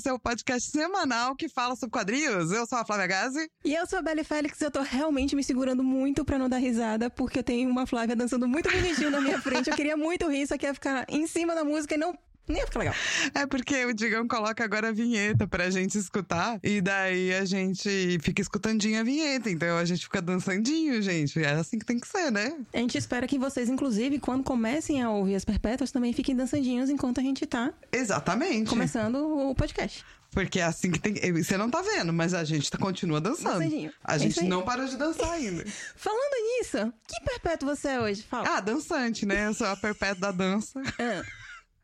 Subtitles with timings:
[0.00, 2.50] Seu podcast semanal que fala sobre quadrinhos.
[2.50, 3.50] Eu sou a Flávia Gazi.
[3.62, 4.60] E eu sou a Belle Félix.
[4.60, 8.16] Eu tô realmente me segurando muito pra não dar risada, porque eu tenho uma Flávia
[8.16, 9.68] dançando muito bonitinho na minha frente.
[9.68, 12.16] Eu queria muito rir, só que ia ficar em cima da música e não
[12.50, 12.94] nem ia ficar legal.
[13.34, 16.58] É porque o Digão coloca agora a vinheta pra gente escutar.
[16.62, 19.50] E daí a gente fica escutandinho a vinheta.
[19.50, 21.42] Então a gente fica dançandinho, gente.
[21.42, 22.54] É assim que tem que ser, né?
[22.72, 26.90] A gente espera que vocês, inclusive, quando comecem a ouvir as perpétuas, também fiquem dançandinhos
[26.90, 28.68] enquanto a gente tá Exatamente.
[28.68, 30.04] começando o podcast.
[30.32, 31.14] Porque é assim que tem.
[31.42, 33.58] Você não tá vendo, mas a gente tá- continua dançando.
[33.58, 33.92] Dançandinho.
[34.04, 35.64] A É gente não parou de dançar ainda.
[35.96, 38.22] Falando nisso, que perpétuo você é hoje?
[38.22, 38.48] Fala.
[38.56, 39.48] Ah, dançante, né?
[39.48, 40.80] Eu sou a perpétua da dança.
[41.00, 41.24] Ah.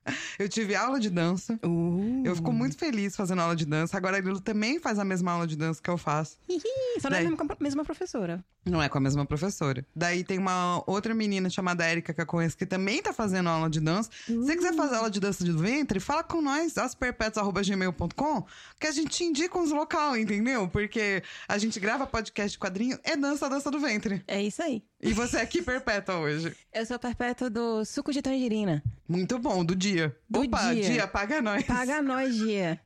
[0.39, 1.59] Eu tive aula de dança.
[1.65, 2.23] Uh.
[2.25, 3.97] Eu fico muito feliz fazendo aula de dança.
[3.97, 6.39] Agora ele também faz a mesma aula de dança que eu faço.
[7.01, 7.37] Só não é a Daí.
[7.61, 8.45] mesma, professora.
[8.65, 9.87] Não é com a mesma professora.
[9.95, 13.71] Daí tem uma outra menina chamada Érica que eu conheço que também tá fazendo aula
[13.71, 14.11] de dança.
[14.27, 18.47] Se você quiser fazer aula de dança de ventre, fala com nós, asperpetuos.gmail.com,
[18.81, 20.69] que a gente te indica uns local, entendeu?
[20.69, 24.23] Porque a gente grava podcast quadrinho, é dança, dança do ventre.
[24.27, 24.83] É isso aí.
[25.07, 26.55] E você é aqui perpétua hoje.
[26.73, 28.83] Eu sou perpétua do suco de tangerina.
[29.09, 30.17] Muito bom, do dia.
[30.29, 31.07] Do Opa, dia.
[31.07, 31.65] paga nós.
[31.65, 32.81] Paga nós, dia.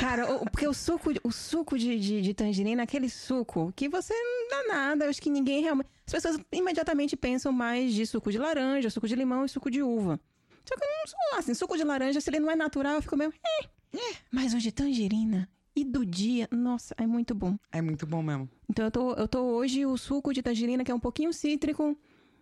[0.00, 3.88] Cara, o- porque o suco, o suco de, de, de tangerina é aquele suco que
[3.88, 5.08] você não dá nada.
[5.08, 5.88] Acho que ninguém realmente.
[6.06, 9.80] As pessoas imediatamente pensam mais de suco de laranja, suco de limão e suco de
[9.82, 10.18] uva.
[10.64, 11.54] Só que eu não sou assim.
[11.54, 13.32] Suco de laranja, se ele não é natural, eu fico meio.
[13.44, 14.14] Eh, eh.
[14.32, 17.56] Mas o de tangerina e do dia, nossa, é muito bom.
[17.70, 18.48] É muito bom mesmo.
[18.68, 21.98] Então eu tô, eu tô hoje o suco de tangerina, que é um pouquinho cítrico,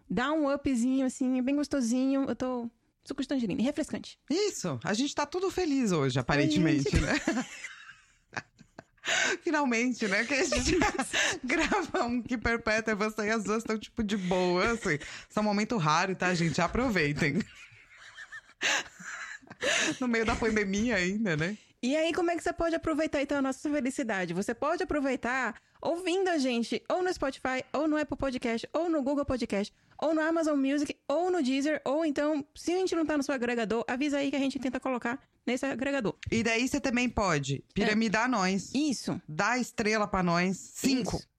[0.08, 2.24] dá um upzinho assim, bem gostosinho.
[2.28, 2.70] Eu tô.
[3.02, 4.18] Suco de tangerina, refrescante.
[4.30, 7.14] Isso, a gente tá tudo feliz hoje, aparentemente, né?
[9.42, 10.22] Finalmente, né?
[10.24, 10.76] Que a gente
[11.42, 14.94] grava um que perpétua e você e as duas estão, tipo, de boa, assim.
[14.94, 16.60] Esse é um momento raro, tá, gente?
[16.60, 17.40] Aproveitem.
[20.00, 21.58] No meio da pandemia ainda, né?
[21.82, 24.34] E aí, como é que você pode aproveitar então a nossa felicidade?
[24.34, 29.02] Você pode aproveitar ouvindo a gente ou no Spotify, ou no Apple Podcast, ou no
[29.02, 33.06] Google Podcast, ou no Amazon Music, ou no Deezer, ou então, se a gente não
[33.06, 36.14] tá no seu agregador, avisa aí que a gente tenta colocar nesse agregador.
[36.30, 39.18] E daí você também pode piramidar nós, Isso.
[39.26, 40.58] dar estrela pra nós.
[40.74, 41.16] Cinco.
[41.16, 41.29] Isso.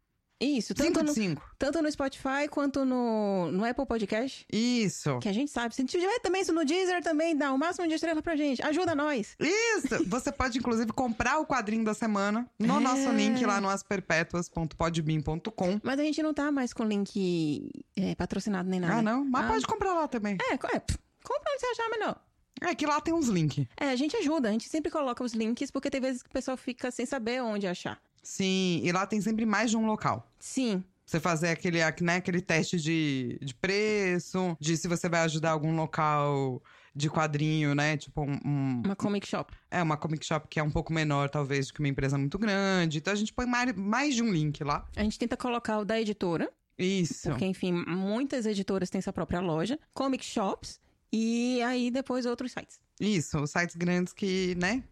[0.44, 1.52] Isso, tanto Cinco de no, cinco.
[1.60, 4.44] tanto no Spotify quanto no, no Apple Podcast.
[4.52, 5.20] Isso.
[5.20, 5.76] Que a gente sabe.
[5.76, 8.60] Se tiver também isso no Deezer, também dá o máximo de estrela pra gente.
[8.64, 9.36] Ajuda nós.
[9.40, 10.04] Isso!
[10.10, 12.80] Você pode, inclusive, comprar o quadrinho da semana no É.
[12.80, 15.80] nosso link lá no asperpetuas.podbean.com.
[15.84, 18.96] Mas a gente não tá mais com link é, patrocinado nem nada.
[18.96, 19.24] Ah, não?
[19.26, 19.48] Mas Ah.
[19.50, 20.38] pode comprar lá também.
[20.42, 22.16] É, é, compra onde você achar melhor.
[22.64, 23.66] É que lá tem uns links.
[23.76, 26.34] É, a gente ajuda, a gente sempre coloca os links, porque tem vezes que o
[26.34, 28.00] pessoal fica sem saber onde achar.
[28.24, 30.32] Sim, e lá tem sempre mais de um local.
[30.40, 35.52] Sim, Você fazer aquele, né, aquele teste de, de preço, de se você vai ajudar
[35.52, 36.62] algum local
[36.96, 37.98] de quadrinho, né?
[37.98, 39.54] Tipo um, um- uma comic shop.
[39.70, 42.38] É, uma comic shop que é um pouco menor, talvez, do que uma empresa muito
[42.38, 43.00] grande.
[43.00, 44.88] Então a gente põe mais, mais de um link lá.
[44.96, 47.30] A gente tenta colocar o da editora, Isso.
[47.30, 50.80] porque, enfim, muitas editoras têm sua própria loja, comic shops,
[51.12, 52.80] e aí depois outros sites.
[53.00, 54.84] Isso, os sites grandes que, né?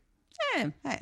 [0.56, 1.00] É, É.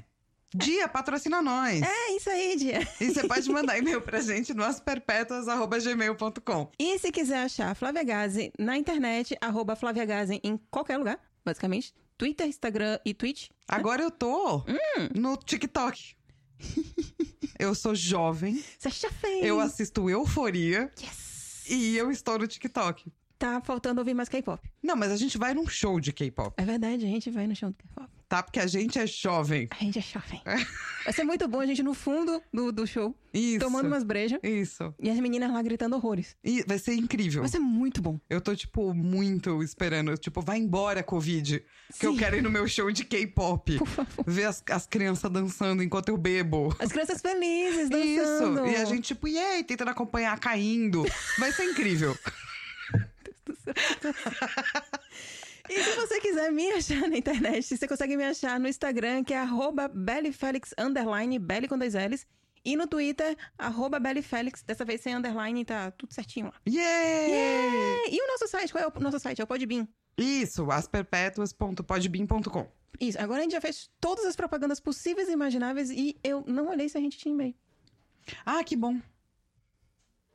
[0.56, 1.82] Dia, patrocina nós.
[1.82, 2.80] é isso aí, Dia.
[3.02, 6.72] E você pode mandar e-mail pra gente no asperpetuas.gmail.com.
[6.80, 11.20] E se quiser achar a Flávia Gazi na internet, arroba Flávia Gazi em qualquer lugar,
[11.44, 11.94] basicamente.
[12.18, 13.50] Twitter, Instagram e Twitch.
[13.68, 15.10] Agora eu tô Hum.
[15.16, 16.16] no TikTok.
[17.60, 19.46] eu sou jovem, Você acha feio?
[19.46, 21.66] eu assisto Euforia Yes!
[21.70, 23.12] e eu estou no TikTok.
[23.38, 24.68] Tá faltando ouvir mais K-pop.
[24.82, 27.56] Não, mas a gente vai num show de K-pop, É verdade, a gente vai no
[27.56, 28.10] show do K-pop.
[28.28, 28.44] Tá?
[28.44, 29.68] Porque a gente é jovem.
[29.72, 30.42] A gente é jovem.
[31.04, 33.60] Vai ser muito bom a gente no fundo do, do show, Isso.
[33.60, 34.94] tomando umas brejas, Isso.
[35.00, 36.36] e as meninas lá gritando horrores.
[36.44, 37.42] E vai ser incrível.
[37.42, 38.20] Vai ser muito bom.
[38.30, 40.18] Eu tô, tipo, muito esperando.
[40.18, 41.64] Tipo, vai embora, Covid.
[41.98, 42.18] Que eu Sim.
[42.18, 43.78] quero ir no meu show de K-pop.
[43.78, 44.26] Por favor.
[44.28, 46.76] Ver as, as crianças dançando enquanto eu bebo.
[46.80, 48.24] As crianças felizes Isso.
[48.24, 48.68] dançando.
[48.68, 51.06] E a gente, tipo, e aí, tentando acompanhar, caindo.
[51.40, 52.18] Vai ser incrível.
[55.70, 59.34] E se você quiser me achar na internet, você consegue me achar no Instagram, que
[59.34, 62.26] é arroba bellyfelix, underline, belly com dois L's.
[62.64, 66.54] E no Twitter, arroba bellyfelix, dessa vez sem underline, tá tudo certinho lá.
[66.68, 67.34] Yeah!
[67.34, 69.40] É, E o nosso site, qual é o nosso site?
[69.40, 69.88] É o Podbean.
[70.18, 72.68] Isso, asperpetuas.podbean.com.
[73.00, 76.68] Isso, agora a gente já fez todas as propagandas possíveis e imagináveis e eu não
[76.70, 77.56] olhei se a gente tinha e-mail.
[78.46, 79.00] Ah, que bom.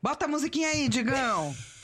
[0.00, 1.54] Bota a musiquinha aí, Digão.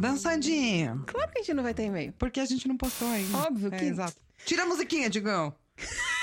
[0.00, 1.02] Dançandinha.
[1.06, 2.12] Claro que a gente não vai ter e-mail.
[2.18, 3.36] Porque a gente não postou ainda.
[3.38, 4.16] Óbvio É, que- exato.
[4.44, 5.54] Tira a musiquinha, Digão.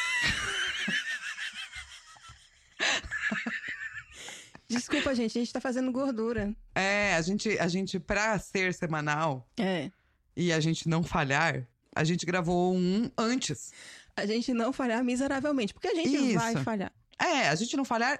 [4.68, 6.54] Desculpa, gente, a gente tá fazendo gordura.
[6.74, 9.92] É, a gente, a gente, pra ser semanal É.
[10.36, 13.72] e a gente não falhar, a gente gravou um antes.
[14.16, 16.34] A gente não falhar miseravelmente, porque a gente Isso.
[16.40, 16.92] vai falhar.
[17.20, 18.20] É, a gente não falhar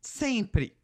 [0.00, 0.76] sempre.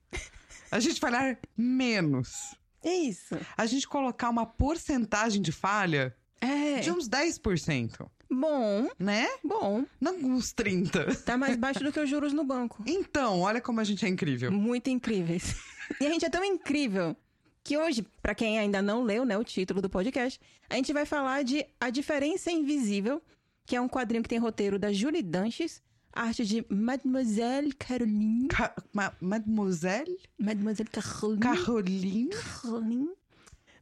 [0.70, 2.56] A gente falhar menos.
[2.86, 3.36] É isso.
[3.56, 6.80] A gente colocar uma porcentagem de falha É.
[6.80, 9.26] de uns 10%, Bom, né?
[9.44, 9.84] bom.
[10.00, 11.24] Não uns 30%.
[11.24, 12.82] Tá mais baixo do que os juros no banco.
[12.86, 14.50] Então, olha como a gente é incrível.
[14.52, 15.54] Muito incríveis.
[16.00, 17.16] E a gente é tão incrível
[17.64, 20.40] que hoje, pra quem ainda não leu, né, o título do podcast,
[20.70, 23.20] a gente vai falar de A Diferença Invisível,
[23.64, 25.82] que é um quadrinho que tem roteiro da Julie Danches,
[26.16, 28.48] arte de Mademoiselle Caroline.
[28.48, 31.40] Ca Ma Mademoiselle Mademoiselle Caroline.
[31.40, 32.30] Caroline.
[32.30, 33.08] Caroline.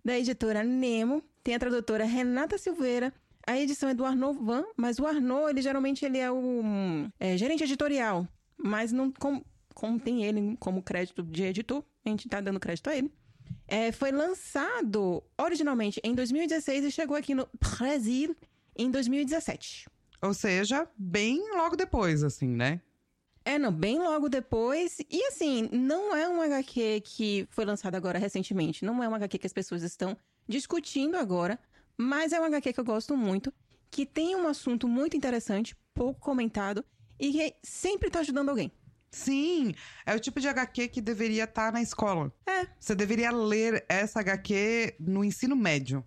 [0.04, 1.22] Da editora Nemo.
[1.42, 3.12] Tem a tradutora Renata Silveira.
[3.46, 6.62] A edição é do Arnaud Van, mas o Arnaud, ele geralmente ele é o
[7.20, 8.26] é, gerente editorial.
[8.56, 9.12] Mas não
[9.74, 13.12] como tem ele como crédito de editor, a gente tá dando crédito a ele.
[13.66, 18.36] É, foi lançado originalmente em 2016 e chegou aqui no Brasil
[18.76, 19.86] em 2017.
[20.24, 22.80] Ou seja, bem logo depois, assim, né?
[23.44, 24.98] É, não, bem logo depois.
[25.10, 28.86] E assim, não é um HQ que foi lançado agora recentemente.
[28.86, 30.16] Não é um HQ que as pessoas estão
[30.48, 31.58] discutindo agora.
[31.94, 33.52] Mas é um HQ que eu gosto muito.
[33.90, 36.82] Que tem um assunto muito interessante, pouco comentado.
[37.20, 38.72] E que sempre tá ajudando alguém.
[39.10, 39.74] Sim,
[40.06, 42.32] é o tipo de HQ que deveria estar na escola.
[42.46, 42.66] É.
[42.80, 46.02] Você deveria ler essa HQ no ensino médio.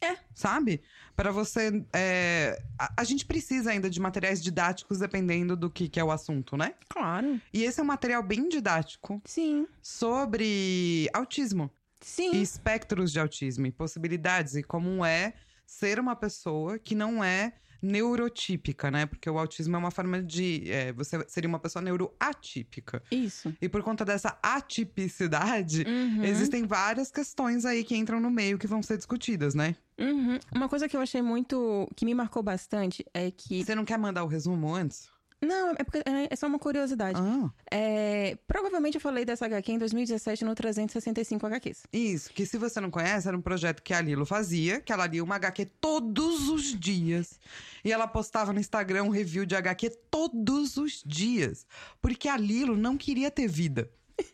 [0.00, 0.16] É.
[0.34, 0.82] Sabe?
[1.16, 1.82] Para você.
[1.92, 6.10] é, A, a gente precisa ainda de materiais didáticos dependendo do que, que é o
[6.10, 6.74] assunto, né?
[6.88, 7.40] Claro.
[7.52, 9.66] E esse é um material bem didático Sim.
[9.82, 11.70] sobre autismo.
[11.98, 12.34] Sim.
[12.34, 15.32] e espectros de autismo e possibilidades e como é
[15.66, 19.06] ser uma pessoa que não é neurotípica, né?
[19.06, 20.70] Porque o autismo é uma forma de.
[20.70, 23.02] é, você seria uma pessoa neuroatípica.
[23.10, 23.54] Isso.
[23.60, 26.24] E por conta dessa atipicidade, Uhum.
[26.24, 29.76] existem várias questões aí que entram no meio que vão ser discutidas, né?
[29.98, 30.38] Uhum.
[30.54, 31.88] Uma coisa que eu achei muito.
[31.96, 33.64] que me marcou bastante é que.
[33.64, 35.08] Você não quer mandar o resumo antes?
[35.42, 37.20] Não, é, porque, é, é só uma curiosidade.
[37.20, 41.82] Ah, É, provavelmente eu falei dessa HQ em 2017 no 365 HQs.
[41.92, 42.32] isso.
[42.32, 45.22] Que se você não conhece, era um projeto que a Lilo fazia, que ela lia
[45.22, 47.38] uma HQ todos os dias.
[47.84, 51.66] E ela postava no Instagram um review de HQ todos os dias.
[52.00, 53.90] Porque a Lilo não queria ter vida.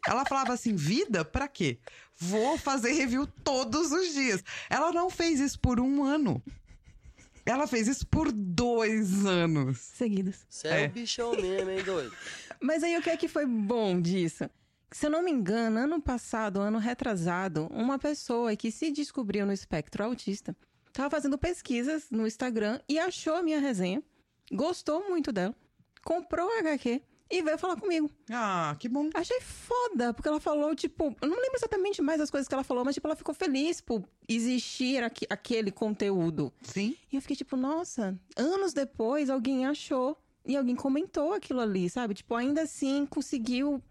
[0.07, 1.25] Ela falava assim: vida?
[1.25, 1.79] Pra quê?
[2.17, 4.43] Vou fazer review todos os dias.
[4.71, 6.43] Ela não fez isso por um ano.
[7.45, 9.79] Ela fez isso por dois anos.
[9.79, 10.47] Seguidos.
[10.49, 10.89] Você é, É.
[10.89, 12.13] um bichão mesmo, hein, doido?
[12.61, 14.49] Mas aí o que é que foi bom disso?
[14.93, 19.53] Se eu não me engano, ano passado, ano retrasado, uma pessoa que se descobriu no
[19.53, 20.55] espectro autista
[20.89, 24.03] estava fazendo pesquisas no Instagram e achou a minha resenha,
[24.53, 25.55] gostou muito dela,
[26.05, 27.01] comprou a HQ
[27.33, 28.11] e veio falar comigo.
[28.31, 29.09] Ah, que bom.
[29.15, 32.63] Achei foda, porque ela falou, tipo, eu não lembro exatamente mais as coisas que ela
[32.63, 36.53] falou, mas, tipo, ela ficou feliz por existir aqui- aquele conteúdo.
[36.63, 36.95] Sim.
[37.11, 42.15] E eu fiquei, tipo, nossa, anos depois alguém achou e alguém comentou aquilo ali, sabe?
[42.15, 43.83] Tipo, ainda assim conseguiu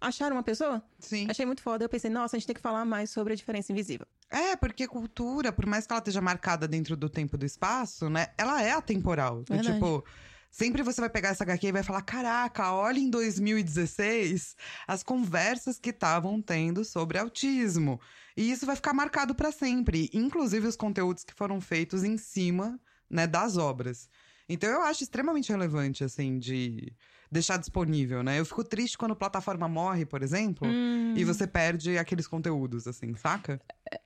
[0.00, 0.82] achar uma pessoa.
[0.98, 1.26] Sim.
[1.30, 1.84] Achei muito foda.
[1.84, 4.06] Eu pensei, nossa, a gente tem que falar mais sobre a diferença invisível.
[4.30, 8.08] É, porque cultura, por mais que ela esteja marcada dentro do tempo e do espaço,
[8.08, 8.28] né?
[8.38, 9.42] Ela é atemporal.
[9.48, 9.74] Verdade.
[9.74, 10.04] Tipo,
[10.50, 15.78] sempre você vai pegar essa HQ e vai falar: caraca, olha em 2016 as conversas
[15.78, 18.00] que estavam tendo sobre autismo.
[18.36, 20.08] E isso vai ficar marcado pra sempre.
[20.12, 24.08] Inclusive os conteúdos que foram feitos em cima, né, das obras.
[24.48, 26.92] Então eu acho extremamente relevante, assim, de
[27.30, 28.40] deixar disponível, né?
[28.40, 31.14] Eu fico triste quando plataforma morre, por exemplo, Hum.
[31.16, 33.60] e você perde aqueles conteúdos, assim, saca?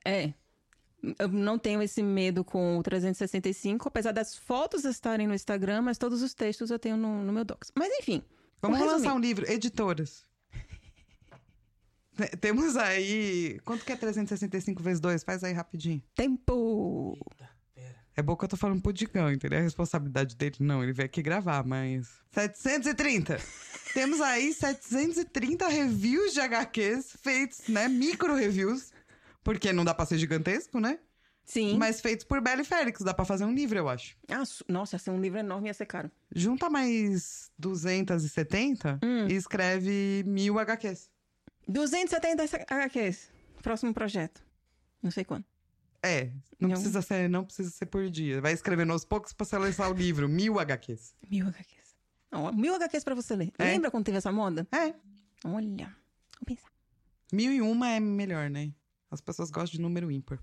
[0.04, 0.34] É.
[1.18, 5.99] Eu não tenho esse medo com o 365, apesar das fotos estarem no Instagram, mas
[5.99, 7.73] todos os textos eu tenho no, no meu Docs.
[7.75, 8.23] Mas enfim.
[8.62, 10.25] Vamos lançar um livro, editoras.
[12.16, 13.58] Te- Temos aí.
[13.64, 15.25] Quanto que é 365 vezes 2?
[15.25, 16.02] Faz aí rapidinho.
[16.14, 17.18] Tempo!
[18.16, 19.58] É bom que eu tô falando pro Digão, entendeu?
[19.58, 22.08] A responsabilidade dele não, ele veio aqui gravar, mas.
[22.30, 23.38] 730!
[23.92, 27.88] Temos aí 730 reviews de HQs feitos, né?
[27.88, 28.92] Micro reviews.
[29.44, 30.98] Porque não dá pra ser gigantesco, né?
[31.44, 31.76] Sim.
[31.76, 33.02] Mas feitos por Bela e Félix.
[33.02, 34.16] Dá pra fazer um livro, eu acho.
[34.30, 36.10] Ah, nossa, ia ser um livro enorme ia ser caro.
[36.34, 39.28] Junta mais 270 Hum.
[39.28, 41.10] e escreve mil HQs.
[41.68, 43.30] 270 HQs.
[43.62, 44.42] Próximo projeto.
[45.02, 45.44] Não sei quando.
[46.02, 46.24] É,
[46.60, 46.70] não Não.
[46.70, 48.40] precisa, ser, não precisa ser por dia.
[48.40, 50.28] Vai escrevendo aos poucos pra você lançar o livro.
[50.28, 51.14] Mil HQs.
[51.30, 51.94] Mil HQs.
[52.30, 53.52] Não, mil HQs pra você ler.
[53.58, 53.64] É.
[53.64, 54.66] Lembra quando teve essa moda?
[54.72, 54.94] É,
[55.46, 55.86] Olha.
[55.86, 56.70] Vamos pensar.
[57.32, 58.72] mil e uma é melhor, né?
[59.14, 60.38] As pessoas gostam de número ímpar.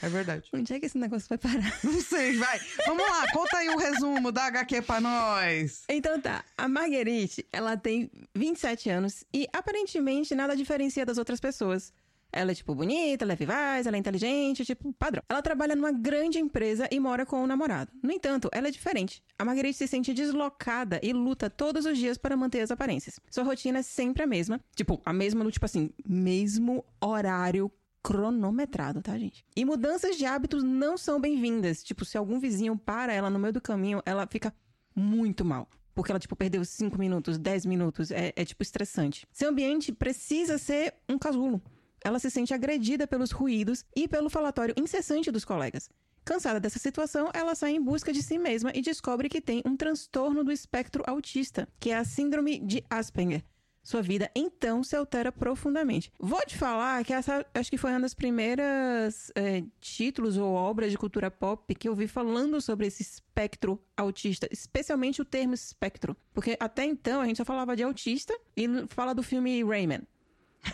[0.00, 0.48] É verdade.
[0.52, 1.78] Onde é que esse negócio vai parar?
[1.84, 2.60] Não sei, vai.
[2.86, 5.84] Vamos lá, conta aí um resumo da HQ pra nós.
[5.88, 11.92] Então tá, a Marguerite, ela tem 27 anos e aparentemente nada diferencia das outras pessoas.
[12.36, 15.22] Ela é, tipo, bonita, ela é vivaz, ela é inteligente, tipo, padrão.
[15.28, 17.90] Ela trabalha numa grande empresa e mora com o namorado.
[18.02, 19.22] No entanto, ela é diferente.
[19.38, 23.18] A Marguerite se sente deslocada e luta todos os dias para manter as aparências.
[23.30, 24.60] Sua rotina é sempre a mesma.
[24.74, 29.44] Tipo, a mesma no, tipo assim, mesmo horário cronometrado, tá, gente?
[29.56, 31.82] E mudanças de hábitos não são bem-vindas.
[31.82, 34.54] Tipo, se algum vizinho para ela no meio do caminho, ela fica
[34.94, 35.68] muito mal.
[35.94, 38.10] Porque ela, tipo, perdeu 5 minutos, 10 minutos.
[38.10, 39.26] É, é, tipo, estressante.
[39.32, 41.62] Seu ambiente precisa ser um casulo
[42.06, 45.90] ela se sente agredida pelos ruídos e pelo falatório incessante dos colegas.
[46.24, 49.76] Cansada dessa situação, ela sai em busca de si mesma e descobre que tem um
[49.76, 53.42] transtorno do espectro autista, que é a síndrome de Asperger.
[53.82, 56.12] Sua vida então se altera profundamente.
[56.18, 60.92] Vou te falar que essa acho que foi uma das primeiras é, títulos ou obras
[60.92, 66.16] de cultura pop que eu vi falando sobre esse espectro autista, especialmente o termo espectro.
[66.32, 70.02] Porque até então a gente só falava de autista e fala do filme Rayman.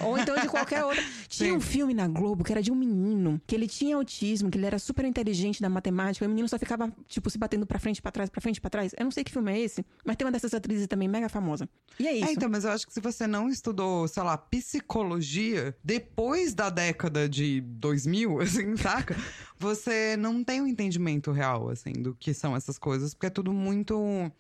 [0.01, 1.03] Ou então de qualquer outra.
[1.29, 1.57] Tinha Sim.
[1.57, 4.67] um filme na Globo que era de um menino, que ele tinha autismo, que ele
[4.67, 8.01] era super inteligente na matemática, e o menino só ficava, tipo, se batendo pra frente,
[8.01, 8.93] pra trás, pra frente, pra trás.
[8.99, 11.69] Eu não sei que filme é esse, mas tem uma dessas atrizes também mega famosa.
[11.99, 12.29] E é isso.
[12.29, 16.71] É, então, mas eu acho que se você não estudou, sei lá, psicologia, depois da
[16.71, 19.17] década de 2000, assim, saca?
[19.59, 23.53] você não tem um entendimento real, assim, do que são essas coisas, porque é tudo
[23.53, 23.95] muito.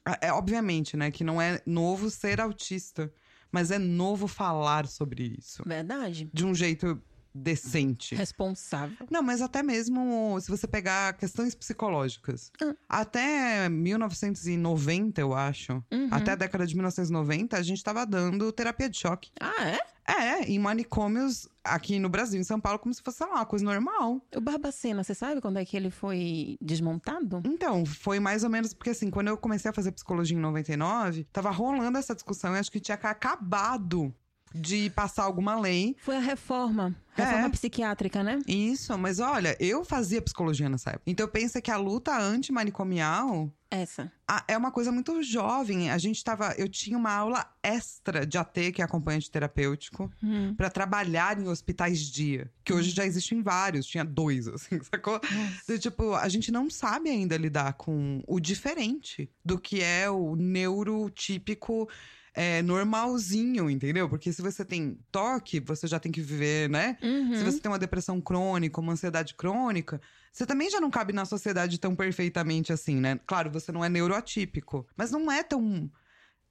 [0.06, 3.12] É, é obviamente, né, que não é novo ser autista
[3.52, 5.62] mas é novo falar sobre isso.
[5.64, 6.28] Verdade.
[6.32, 7.00] De um jeito
[7.34, 8.14] decente.
[8.14, 9.06] Responsável.
[9.10, 12.50] Não, mas até mesmo se você pegar questões psicológicas.
[12.60, 12.74] Ah.
[12.88, 15.72] Até 1990, eu acho.
[15.90, 16.08] Uhum.
[16.10, 19.30] Até a década de 1990, a gente estava dando terapia de choque.
[19.40, 19.78] Ah, é?
[20.06, 23.46] É, em manicômios aqui no Brasil, em São Paulo, como se fosse, sei lá, uma
[23.46, 24.20] coisa normal.
[24.34, 27.42] O Barbacena, você sabe quando é que ele foi desmontado?
[27.44, 31.24] Então, foi mais ou menos porque, assim, quando eu comecei a fazer psicologia em 99,
[31.32, 34.12] tava rolando essa discussão e acho que tinha acabado
[34.54, 35.96] de passar alguma lei.
[36.00, 36.94] Foi a reforma.
[37.14, 37.50] Reforma é.
[37.50, 38.38] psiquiátrica, né?
[38.46, 41.04] Isso, mas olha, eu fazia psicologia nessa época.
[41.06, 43.50] Então pensa que a luta antimanicomial.
[43.72, 44.12] Essa.
[44.46, 45.90] é uma coisa muito jovem.
[45.90, 46.52] A gente tava.
[46.58, 50.54] Eu tinha uma aula extra de AT, que é acompanhante terapêutico, hum.
[50.54, 52.52] para trabalhar em hospitais dia.
[52.62, 52.94] Que hoje hum.
[52.94, 55.18] já existem vários, tinha dois, assim, sacou?
[55.64, 60.36] Então, tipo, a gente não sabe ainda lidar com o diferente do que é o
[60.36, 61.88] neurotípico
[62.34, 64.06] é, normalzinho, entendeu?
[64.06, 66.98] Porque se você tem toque, você já tem que viver, né?
[67.02, 67.36] Uhum.
[67.36, 69.98] Se você tem uma depressão crônica, uma ansiedade crônica,
[70.32, 73.20] você também já não cabe na sociedade tão perfeitamente assim, né?
[73.26, 75.90] Claro, você não é neuroatípico, mas não é tão.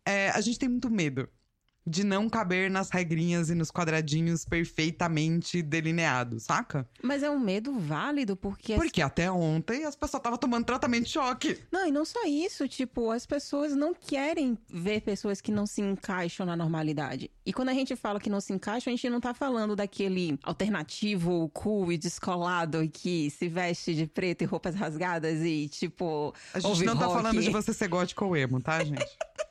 [0.06, 1.28] É, a gente tem muito medo
[1.86, 6.88] de não caber nas regrinhas e nos quadradinhos perfeitamente delineados, saca?
[7.02, 8.76] Mas é um medo válido, porque.
[8.76, 9.08] Porque as...
[9.08, 11.58] até ontem as pessoas estavam tomando tratamento de choque.
[11.72, 15.82] Não, e não só isso, tipo, as pessoas não querem ver pessoas que não se
[15.82, 17.32] encaixam na normalidade.
[17.46, 20.38] E quando a gente fala que não se encaixam, a gente não tá falando daquele
[20.44, 26.34] alternativo cool e descolado que se veste de preto e roupas rasgadas e, tipo.
[26.54, 27.18] A gente não tá rock.
[27.18, 29.02] falando de você ser gótico ou emo, tá, gente?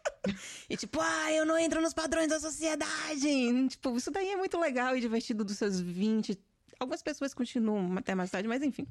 [0.68, 3.68] e tipo, ah, eu não entro nos padrões da sociedade.
[3.68, 6.38] Tipo, isso daí é muito legal e divertido dos seus 20.
[6.78, 8.86] Algumas pessoas continuam até mais tarde, mas enfim.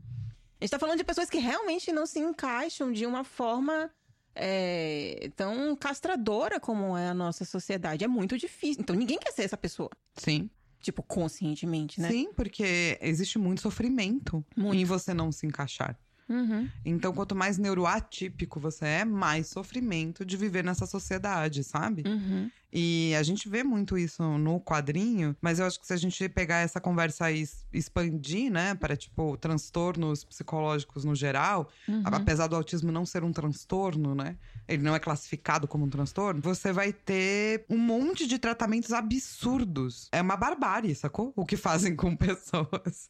[0.60, 3.90] A gente tá falando de pessoas que realmente não se encaixam de uma forma
[4.36, 8.04] é, tão castradora como é a nossa sociedade.
[8.04, 8.82] É muito difícil.
[8.82, 9.90] Então ninguém quer ser essa pessoa.
[10.16, 10.50] Sim.
[10.82, 12.10] Tipo, conscientemente, né?
[12.10, 14.76] Sim, porque existe muito sofrimento muito.
[14.76, 15.98] em você não se encaixar.
[16.30, 16.70] Uhum.
[16.86, 22.04] Então, quanto mais neuroatípico você é, mais sofrimento de viver nessa sociedade, sabe?
[22.06, 22.50] Uhum.
[22.72, 26.30] E a gente vê muito isso no quadrinho, mas eu acho que se a gente
[26.30, 32.04] pegar essa conversa e expandir, né, para tipo transtornos psicológicos no geral, uhum.
[32.06, 36.42] apesar do autismo não ser um transtorno, né, ele não é classificado como um transtorno,
[36.42, 40.08] você vai ter um monte de tratamentos absurdos.
[40.12, 41.34] É uma barbárie, sacou?
[41.36, 43.10] O que fazem com pessoas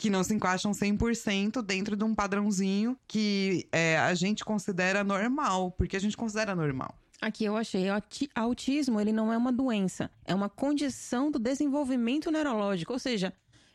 [0.00, 5.72] que não se encaixam 100% dentro de um padrãozinho que é, a gente considera normal,
[5.72, 6.94] porque a gente considera normal.
[7.20, 7.84] Aqui eu achei,
[8.34, 13.30] autismo ele não é uma doença, é uma condição do desenvolvimento neurológico, ou seja,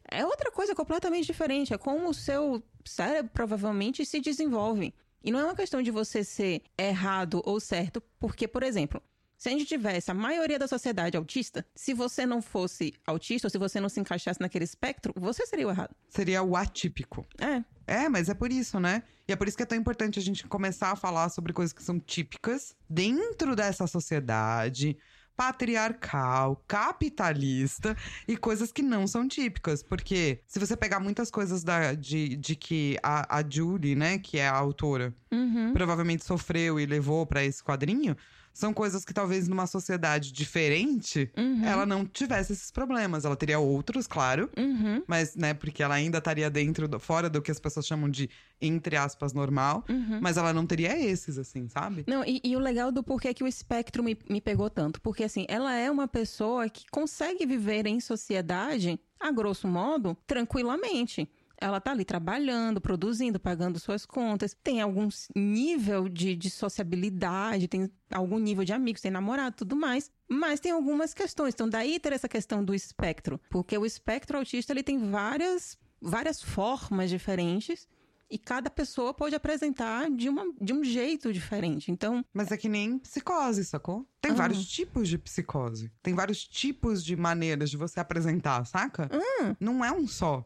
[0.09, 4.95] é outra coisa completamente diferente, é como o seu cérebro provavelmente se desenvolve.
[5.23, 8.99] E não é uma questão de você ser errado ou certo, porque, por exemplo,
[9.37, 13.49] se a gente tivesse a maioria da sociedade autista, se você não fosse autista ou
[13.51, 15.95] se você não se encaixasse naquele espectro, você seria o errado.
[16.09, 17.25] Seria o atípico.
[17.39, 17.63] É.
[17.87, 19.03] É, mas é por isso, né?
[19.27, 21.73] E é por isso que é tão importante a gente começar a falar sobre coisas
[21.73, 24.97] que são típicas dentro dessa sociedade,
[25.35, 27.95] patriarcal, capitalista
[28.27, 29.81] e coisas que não são típicas.
[29.83, 34.37] Porque se você pegar muitas coisas da, de, de que a, a Julie, né, que
[34.37, 35.73] é a autora, Uhum.
[35.73, 38.15] provavelmente sofreu e levou pra esse quadrinho,
[38.55, 41.63] são coisas que talvez numa sociedade diferente Uhum.
[41.65, 43.25] ela não tivesse esses problemas.
[43.25, 45.03] Ela teria outros, claro, Uhum.
[45.05, 48.29] mas, né, porque ela ainda estaria dentro, do, fora do que as pessoas chamam de,
[48.61, 49.83] entre aspas, normal.
[49.89, 50.19] Uhum.
[50.21, 52.05] Mas ela não teria esses, assim, sabe?
[52.07, 55.01] Não, e, e o legal do porquê que o espectro me, me pegou tanto.
[55.01, 61.29] Porque, assim, ela é uma pessoa que consegue viver em sociedade, a grosso modo, tranquilamente.
[61.57, 67.89] Ela tá ali trabalhando, produzindo, pagando suas contas, tem algum nível de, de sociabilidade, tem
[68.11, 70.11] algum nível de amigos, tem namorado, tudo mais.
[70.27, 71.53] Mas tem algumas questões.
[71.53, 73.39] Então, daí ter essa questão do espectro.
[73.49, 77.87] Porque o espectro autista, ele tem várias, várias formas diferentes.
[78.27, 81.91] E cada pessoa pode apresentar de, uma, de um jeito diferente.
[81.91, 84.03] Então, Mas é que nem psicose, sacou?
[84.19, 84.35] Tem Ah.
[84.35, 85.91] vários tipos de psicose.
[86.01, 89.07] Tem vários tipos de maneiras de você apresentar, saca?
[89.13, 89.55] Hum.
[89.59, 90.43] Não é um só.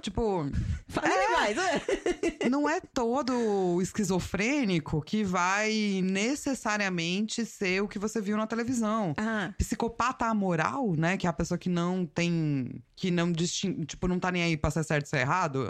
[0.00, 0.44] Tipo,
[0.88, 1.82] fala demais, né?
[2.50, 9.14] não é todo esquizofrênico que vai necessariamente ser o que você viu na televisão.
[9.16, 11.16] Ah, Psicopata amoral, né?
[11.16, 12.82] Que é a pessoa que não tem.
[12.94, 13.84] Que não distingue.
[13.84, 15.68] Tipo, não tá nem aí pra ser certo ou ser errado.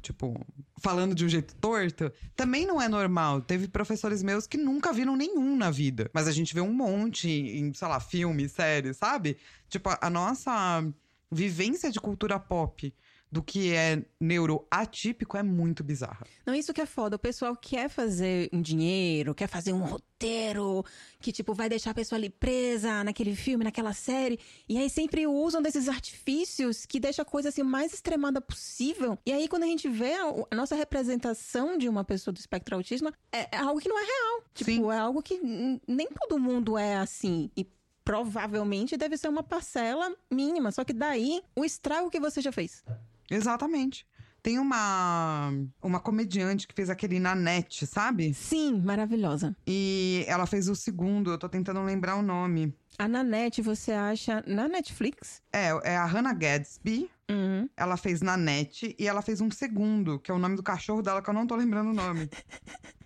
[0.00, 0.38] Tipo,
[0.78, 2.12] falando de um jeito torto.
[2.36, 3.40] Também não é normal.
[3.40, 6.10] Teve professores meus que nunca viram nenhum na vida.
[6.12, 9.36] Mas a gente vê um monte em, sei lá, filme, série, sabe?
[9.68, 10.84] Tipo, a nossa
[11.30, 12.92] vivência de cultura pop
[13.32, 16.26] do que é neuroatípico é muito bizarra.
[16.44, 17.16] não, isso que é foda.
[17.16, 20.84] O pessoal quer fazer um dinheiro, quer fazer um roteiro
[21.18, 24.38] que, tipo, vai deixar a pessoa ali presa naquele filme, naquela série.
[24.68, 29.18] E aí sempre usam desses artifícios que deixa a coisa assim mais extremada possível.
[29.24, 32.76] E aí, quando a gente vê a, a nossa representação de uma pessoa do espectro
[32.76, 34.44] autismo, é, é algo que não é real.
[34.52, 34.90] Tipo, Sim.
[34.90, 35.40] é algo que
[35.88, 37.50] nem todo mundo é assim.
[37.56, 37.66] E
[38.04, 40.70] provavelmente deve ser uma parcela mínima.
[40.70, 42.84] Só que daí, o estrago que você já fez.
[43.30, 44.06] Exatamente.
[44.42, 48.34] Tem uma, uma comediante que fez aquele na net, sabe?
[48.34, 49.56] Sim, maravilhosa.
[49.64, 52.74] E ela fez o segundo, eu tô tentando lembrar o nome.
[52.98, 55.40] A Nanette você acha na Netflix?
[55.52, 57.08] É, é a Hannah Gadsby.
[57.30, 57.68] Uhum.
[57.76, 61.02] Ela fez na net e ela fez um segundo, que é o nome do cachorro
[61.02, 62.28] dela, que eu não tô lembrando o nome.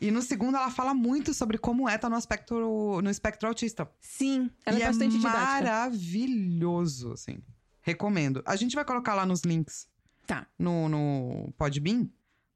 [0.00, 3.90] E no segundo ela fala muito sobre como é estar no espectro, no espectro autista.
[4.00, 5.40] Sim, ela e é bastante didática.
[5.40, 7.38] maravilhoso, assim.
[7.84, 8.42] Recomendo.
[8.46, 9.86] A gente vai colocar lá nos links
[10.26, 10.46] Tá.
[10.58, 12.08] no, no Podbean,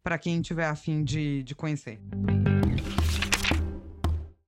[0.03, 2.01] pra quem tiver afim de, de conhecer.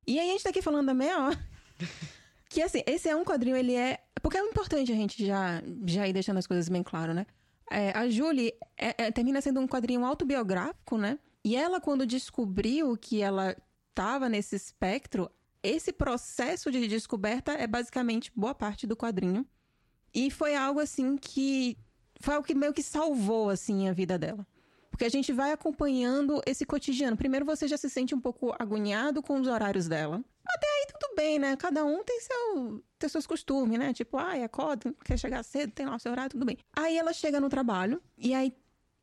[0.06, 1.38] E aí a gente tá aqui falando da meia hora.
[2.48, 3.98] Que assim, esse é um quadrinho, ele é.
[4.22, 7.26] Porque é importante a gente já, já ir deixando as coisas bem claras, né?
[7.70, 11.18] É, a Julie é- é- termina sendo um quadrinho autobiográfico, né?
[11.44, 13.54] E ela, quando descobriu que ela
[13.94, 15.30] tava nesse espectro,
[15.62, 19.46] esse processo de descoberta é basicamente boa parte do quadrinho.
[20.14, 21.76] E foi algo assim que.
[22.20, 24.46] Foi algo que meio que salvou, assim, a vida dela.
[24.90, 27.16] Porque a gente vai acompanhando esse cotidiano.
[27.16, 30.22] Primeiro você já se sente um pouco agoniado com os horários dela.
[30.44, 31.56] Até aí tudo bem, né?
[31.56, 33.94] Cada um tem, seu, tem seus costumes, né?
[33.94, 36.58] Tipo, ai, acorda, quer chegar cedo, tem lá o seu horário, tudo bem.
[36.76, 38.52] Aí ela chega no trabalho e aí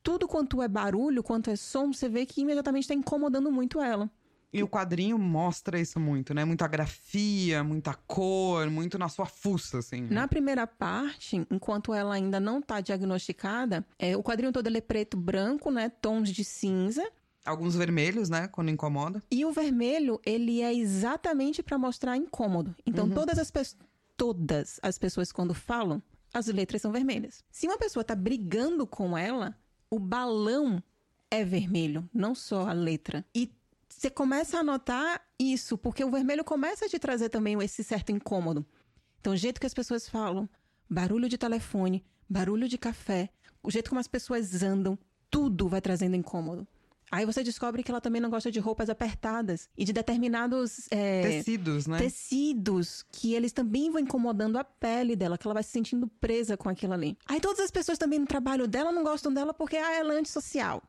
[0.04, 4.10] tudo quanto é barulho, quanto é som, você vê que imediatamente tá incomodando muito ela.
[4.52, 6.46] E o quadrinho mostra isso muito, né?
[6.46, 10.02] Muita grafia, muita cor, muito na sua fuça, assim.
[10.02, 10.08] né?
[10.10, 14.82] Na primeira parte, enquanto ela ainda não tá diagnosticada, é, o quadrinho todo ele é
[14.82, 15.90] preto branco, né?
[15.90, 17.06] Tons de cinza.
[17.46, 18.48] Alguns vermelhos, né?
[18.48, 19.22] Quando incomoda.
[19.30, 22.76] E o vermelho, ele é exatamente para mostrar incômodo.
[22.86, 23.78] Então, todas as pessoas.
[24.16, 26.02] Todas as pessoas, quando falam,
[26.34, 27.44] as letras são vermelhas.
[27.52, 29.56] Se uma pessoa tá brigando com ela,
[29.92, 30.82] o balão
[31.30, 33.24] é vermelho, não só a letra.
[33.36, 33.52] E
[33.98, 38.12] você começa a notar isso, porque o vermelho começa a te trazer também esse certo
[38.12, 38.64] incômodo.
[39.20, 40.48] Então, o jeito que as pessoas falam,
[40.88, 43.30] barulho de telefone, barulho de café,
[43.64, 45.00] o jeito como as pessoas andam,
[45.32, 46.68] tudo vai trazendo incômodo.
[47.10, 51.22] Aí você descobre que ela também não gosta de roupas apertadas e de determinados é,
[51.22, 51.98] Tecidos, né?
[51.98, 56.56] tecidos que eles também vão incomodando a pele dela, que ela vai se sentindo presa
[56.56, 57.18] com aquilo ali.
[57.26, 60.20] Aí todas as pessoas também no trabalho dela não gostam dela porque ah, ela é
[60.20, 60.84] antissocial.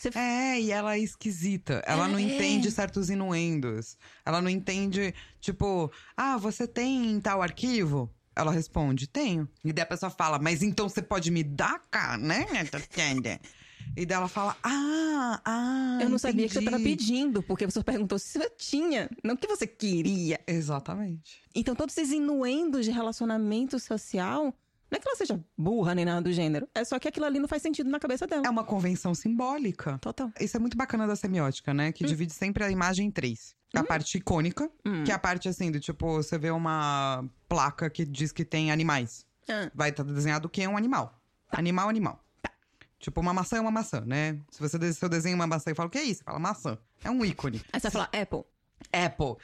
[0.00, 1.82] Você É, e ela é esquisita.
[1.86, 2.22] Ela não É.
[2.22, 3.98] entende certos inuendos.
[4.24, 8.10] Ela não entende, tipo, ah, você tem tal arquivo?
[8.34, 9.46] Ela responde, tenho.
[9.62, 12.46] E daí a pessoa fala, mas então você pode me dar, cara, né?
[13.96, 15.98] E daí ela fala, ah, ah.
[16.00, 19.36] Eu não sabia que você estava entendi." pedindo, porque você perguntou se você tinha, não
[19.36, 20.38] que você queria.
[20.46, 21.42] Exatamente.
[21.54, 24.54] Então, todos esses inuendos de relacionamento social
[24.90, 26.68] Não é que ela seja burra nem nada do gênero.
[26.74, 28.42] É só que aquilo ali não faz sentido na cabeça dela.
[28.44, 29.98] É uma convenção simbólica.
[29.98, 30.32] Total.
[30.40, 31.92] Isso é muito bacana da semiótica, né?
[31.92, 33.54] Que divide sempre a imagem em três.
[33.74, 35.04] A parte icônica, Hum.
[35.04, 38.72] que é a parte assim, do tipo, você vê uma placa que diz que tem
[38.72, 39.24] animais.
[39.48, 41.20] Ah, Vai estar desenhado o que é um animal.
[41.50, 42.24] Animal, animal.
[42.98, 44.38] Tipo, uma maçã é uma maçã, né?
[44.50, 46.22] Se você se eu desenho uma maçã e falo, o que é isso?
[46.22, 46.76] Fala maçã.
[47.02, 47.62] É um ícone.
[47.72, 48.42] Aí você vai falar Apple.
[48.92, 49.36] Apple.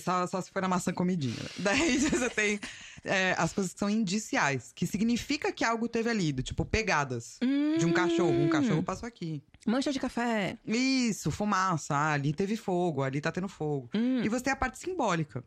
[0.00, 1.36] Só, só se for a maçã comidinha.
[1.58, 2.60] Daí você tem
[3.04, 7.38] é, as coisas que são indiciais, que significa que algo teve ali, do tipo pegadas
[7.78, 8.32] de um cachorro.
[8.32, 9.42] Um cachorro passou aqui.
[9.66, 10.58] Mancha de café.
[10.66, 11.94] Isso, fumaça.
[11.94, 13.88] Ah, ali teve fogo, ali tá tendo fogo.
[13.94, 14.22] Hum.
[14.22, 15.44] E você tem a parte simbólica.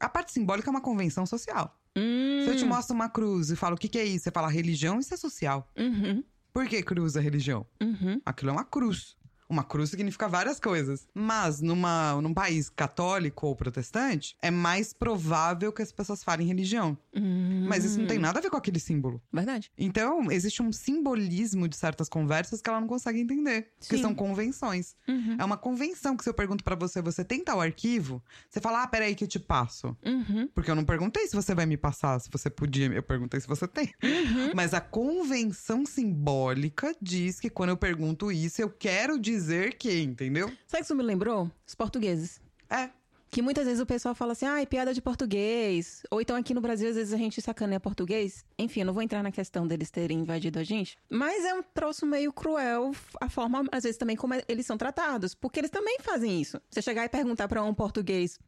[0.00, 1.78] A parte simbólica é uma convenção social.
[1.96, 2.42] Hum.
[2.44, 4.48] Se eu te mostro uma cruz e falo o que, que é isso, você fala
[4.48, 5.68] religião, isso é social.
[5.76, 6.22] Uhum.
[6.52, 7.66] Por que cruz é religião?
[7.80, 8.20] Uhum.
[8.24, 9.16] Aquilo é uma cruz.
[9.48, 11.08] Uma cruz significa várias coisas.
[11.14, 16.96] Mas numa, num país católico ou protestante, é mais provável que as pessoas falem religião.
[17.14, 17.64] Hum.
[17.66, 19.22] Mas isso não tem nada a ver com aquele símbolo.
[19.32, 19.72] Verdade.
[19.78, 23.72] Então, existe um simbolismo de certas conversas que ela não consegue entender.
[23.80, 24.02] Que Sim.
[24.02, 24.94] são convenções.
[25.08, 25.36] Uhum.
[25.38, 28.22] É uma convenção que se eu pergunto pra você, você tem tal arquivo?
[28.50, 29.96] Você fala, ah, peraí que eu te passo.
[30.04, 30.48] Uhum.
[30.54, 32.86] Porque eu não perguntei se você vai me passar, se você podia.
[32.86, 33.94] Eu perguntei se você tem.
[34.02, 34.52] Uhum.
[34.54, 39.37] Mas a convenção simbólica diz que quando eu pergunto isso, eu quero dizer
[39.78, 40.48] que, entendeu?
[40.66, 41.50] Sabe que isso me lembrou?
[41.66, 42.40] Os portugueses.
[42.70, 42.90] É.
[43.30, 46.02] Que muitas vezes o pessoal fala assim, ai, piada de português.
[46.10, 48.44] Ou então aqui no Brasil, às vezes a gente sacaneia português.
[48.58, 50.96] Enfim, eu não vou entrar na questão deles terem invadido a gente.
[51.10, 55.34] Mas é um troço meio cruel a forma, às vezes, também como eles são tratados.
[55.34, 56.58] Porque eles também fazem isso.
[56.70, 58.38] Você chegar e perguntar pra um português,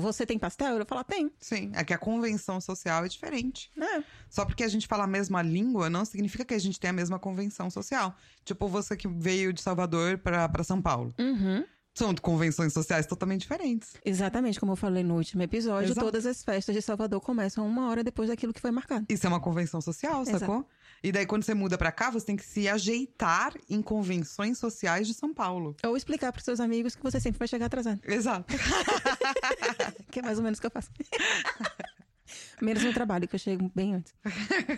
[0.00, 0.68] você tem pastel?
[0.68, 1.30] Ele vai falar, tem.
[1.40, 3.70] Sim, é que a convenção social é diferente.
[3.80, 4.02] É.
[4.28, 6.92] Só porque a gente fala a mesma língua não significa que a gente tem a
[6.92, 8.14] mesma convenção social.
[8.44, 11.14] Tipo, você que veio de Salvador pra pra São Paulo.
[11.18, 11.64] Uhum.
[11.96, 13.94] São convenções sociais totalmente diferentes.
[14.04, 16.00] Exatamente, como eu falei no último episódio, Exato.
[16.00, 19.06] todas as festas de Salvador começam uma hora depois daquilo que foi marcado.
[19.08, 20.40] Isso é uma convenção social, Exato.
[20.40, 20.68] sacou?
[21.04, 25.06] E daí, quando você muda pra cá, você tem que se ajeitar em convenções sociais
[25.06, 25.76] de São Paulo.
[25.84, 28.00] Ou explicar pros seus amigos que você sempre vai chegar atrasado.
[28.04, 28.46] Exato.
[30.10, 30.90] Que é mais ou menos o que eu faço.
[32.60, 34.14] Menos no trabalho, que eu chego bem antes.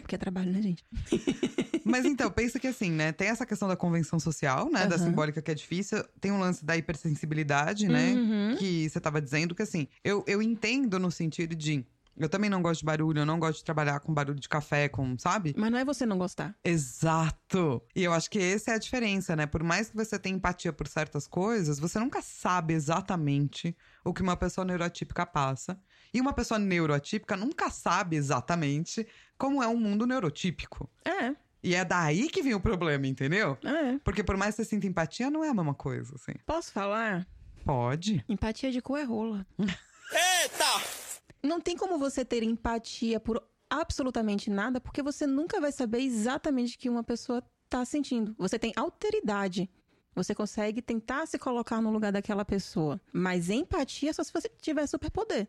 [0.00, 0.84] Porque é trabalho, né, gente?
[1.84, 3.12] Mas então, pensa que assim, né?
[3.12, 4.86] Tem essa questão da convenção social, né?
[4.86, 5.04] Da Aham.
[5.04, 6.02] simbólica que é difícil.
[6.20, 8.14] Tem um lance da hipersensibilidade, né?
[8.14, 8.56] Uhum.
[8.56, 11.86] Que você tava dizendo que assim, eu, eu entendo no sentido de.
[12.18, 14.88] Eu também não gosto de barulho, eu não gosto de trabalhar com barulho de café,
[14.88, 15.54] com, sabe?
[15.56, 16.54] Mas não é você não gostar.
[16.64, 17.82] Exato!
[17.94, 19.46] E eu acho que essa é a diferença, né?
[19.46, 24.22] Por mais que você tenha empatia por certas coisas, você nunca sabe exatamente o que
[24.22, 25.78] uma pessoa neurotípica passa.
[26.14, 30.88] E uma pessoa neurotípica nunca sabe exatamente como é um mundo neurotípico.
[31.04, 33.58] É, E é daí que vem o problema, entendeu?
[33.62, 33.98] é.
[34.04, 36.32] Porque por mais que você sinta empatia, não é a mesma coisa, assim.
[36.46, 37.26] Posso falar?
[37.64, 38.24] Pode.
[38.28, 39.44] Empatia de cu é rola.
[39.58, 41.05] Eita!
[41.46, 46.76] Não tem como você ter empatia por absolutamente nada, porque você nunca vai saber exatamente
[46.76, 48.34] o que uma pessoa tá sentindo.
[48.38, 49.70] Você tem alteridade.
[50.14, 53.00] Você consegue tentar se colocar no lugar daquela pessoa.
[53.12, 55.46] Mas empatia é só se você tiver superpoder.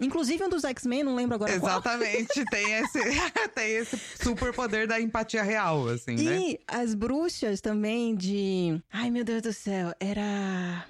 [0.00, 1.78] Inclusive um dos X-Men, não lembro agora qual.
[1.78, 2.98] Exatamente, tem esse,
[3.54, 6.38] tem esse superpoder da empatia real, assim, né?
[6.38, 8.82] E as bruxas também de.
[8.92, 10.84] Ai, meu Deus do céu, era.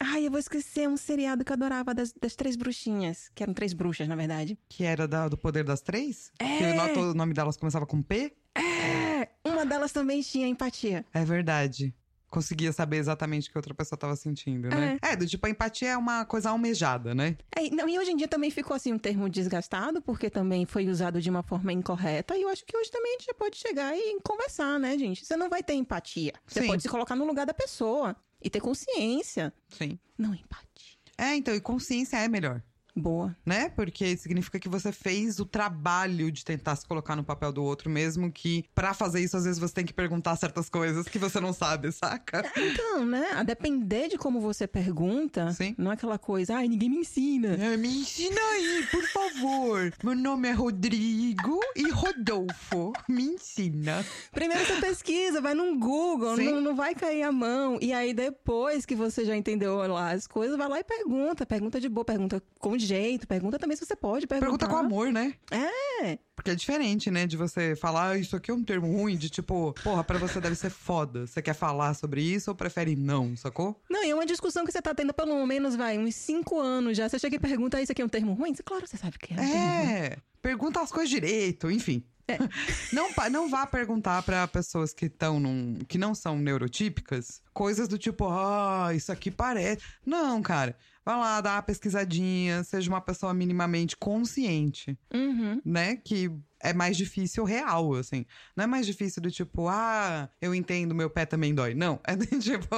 [0.00, 3.30] Ai, eu vou esquecer um seriado que eu adorava das, das três bruxinhas.
[3.34, 4.56] Que eram três bruxas, na verdade.
[4.68, 6.30] Que era da- do poder das três?
[6.38, 6.58] É.
[6.58, 8.32] Que o no- o nome delas começava com P?
[8.54, 11.04] É, uma delas também tinha empatia.
[11.12, 11.94] É verdade.
[12.30, 14.98] Conseguia saber exatamente o que outra pessoa tava sentindo, né?
[15.00, 15.16] É.
[15.16, 17.36] do tipo, a empatia é uma coisa almejada, né?
[17.56, 20.86] É, não, e hoje em dia também ficou assim um termo desgastado, porque também foi
[20.88, 22.36] usado de uma forma incorreta.
[22.36, 25.24] E eu acho que hoje também a gente já pode chegar e conversar, né, gente?
[25.24, 26.32] Você não vai ter empatia.
[26.46, 26.66] Você Sim.
[26.66, 29.52] pode se colocar no lugar da pessoa e ter consciência.
[29.70, 29.98] Sim.
[30.16, 30.98] Não empatia.
[31.16, 32.62] É, então, e consciência é melhor.
[33.00, 33.36] Boa.
[33.44, 33.68] né?
[33.70, 37.90] Porque significa que você fez o trabalho de tentar se colocar no papel do outro,
[37.90, 41.40] mesmo que pra fazer isso, às vezes você tem que perguntar certas coisas que você
[41.40, 42.44] não sabe, saca?
[42.56, 43.30] Então, né?
[43.34, 45.74] A depender de como você pergunta, Sim.
[45.78, 47.54] não é aquela coisa, ai, ninguém me ensina.
[47.54, 49.92] É, me ensina aí, por favor.
[50.02, 52.92] Meu nome é Rodrigo e Rodolfo.
[53.08, 54.04] Me ensina.
[54.32, 57.78] Primeiro você pesquisa, vai num Google, não, não vai cair a mão.
[57.80, 61.46] E aí depois que você já entendeu lá as coisas, vai lá e pergunta.
[61.46, 64.46] Pergunta de boa, pergunta com jeito, pergunta também se você pode perguntar.
[64.46, 65.34] Pergunta com amor, né?
[65.50, 66.18] É.
[66.34, 67.26] Porque é diferente, né?
[67.26, 70.40] De você falar, "Ah, isso aqui é um termo ruim, de tipo, porra, pra você
[70.40, 71.26] deve ser foda.
[71.26, 73.80] Você quer falar sobre isso ou prefere não, sacou?
[73.90, 76.96] Não, e é uma discussão que você tá tendo pelo menos, vai, uns cinco anos
[76.96, 77.08] já.
[77.08, 78.54] Você chega e pergunta, "Ah, isso aqui é um termo ruim?
[78.64, 79.92] Claro, você sabe que é um termo ruim.
[79.94, 80.16] É.
[80.40, 82.04] Pergunta as coisas direito, enfim.
[82.92, 85.40] Não, pa- não vá perguntar pra pessoas que estão
[85.88, 89.82] que não são neurotípicas coisas do tipo, ah, isso aqui parece.
[90.04, 90.76] Não, cara.
[91.04, 95.58] Vai lá, dá uma pesquisadinha, seja uma pessoa minimamente consciente, Uhum.
[95.64, 95.96] né?
[95.96, 98.26] Que é mais difícil real, assim.
[98.54, 101.72] Não é mais difícil do tipo, ah, eu entendo, meu pé também dói.
[101.74, 102.68] Não, é tipo.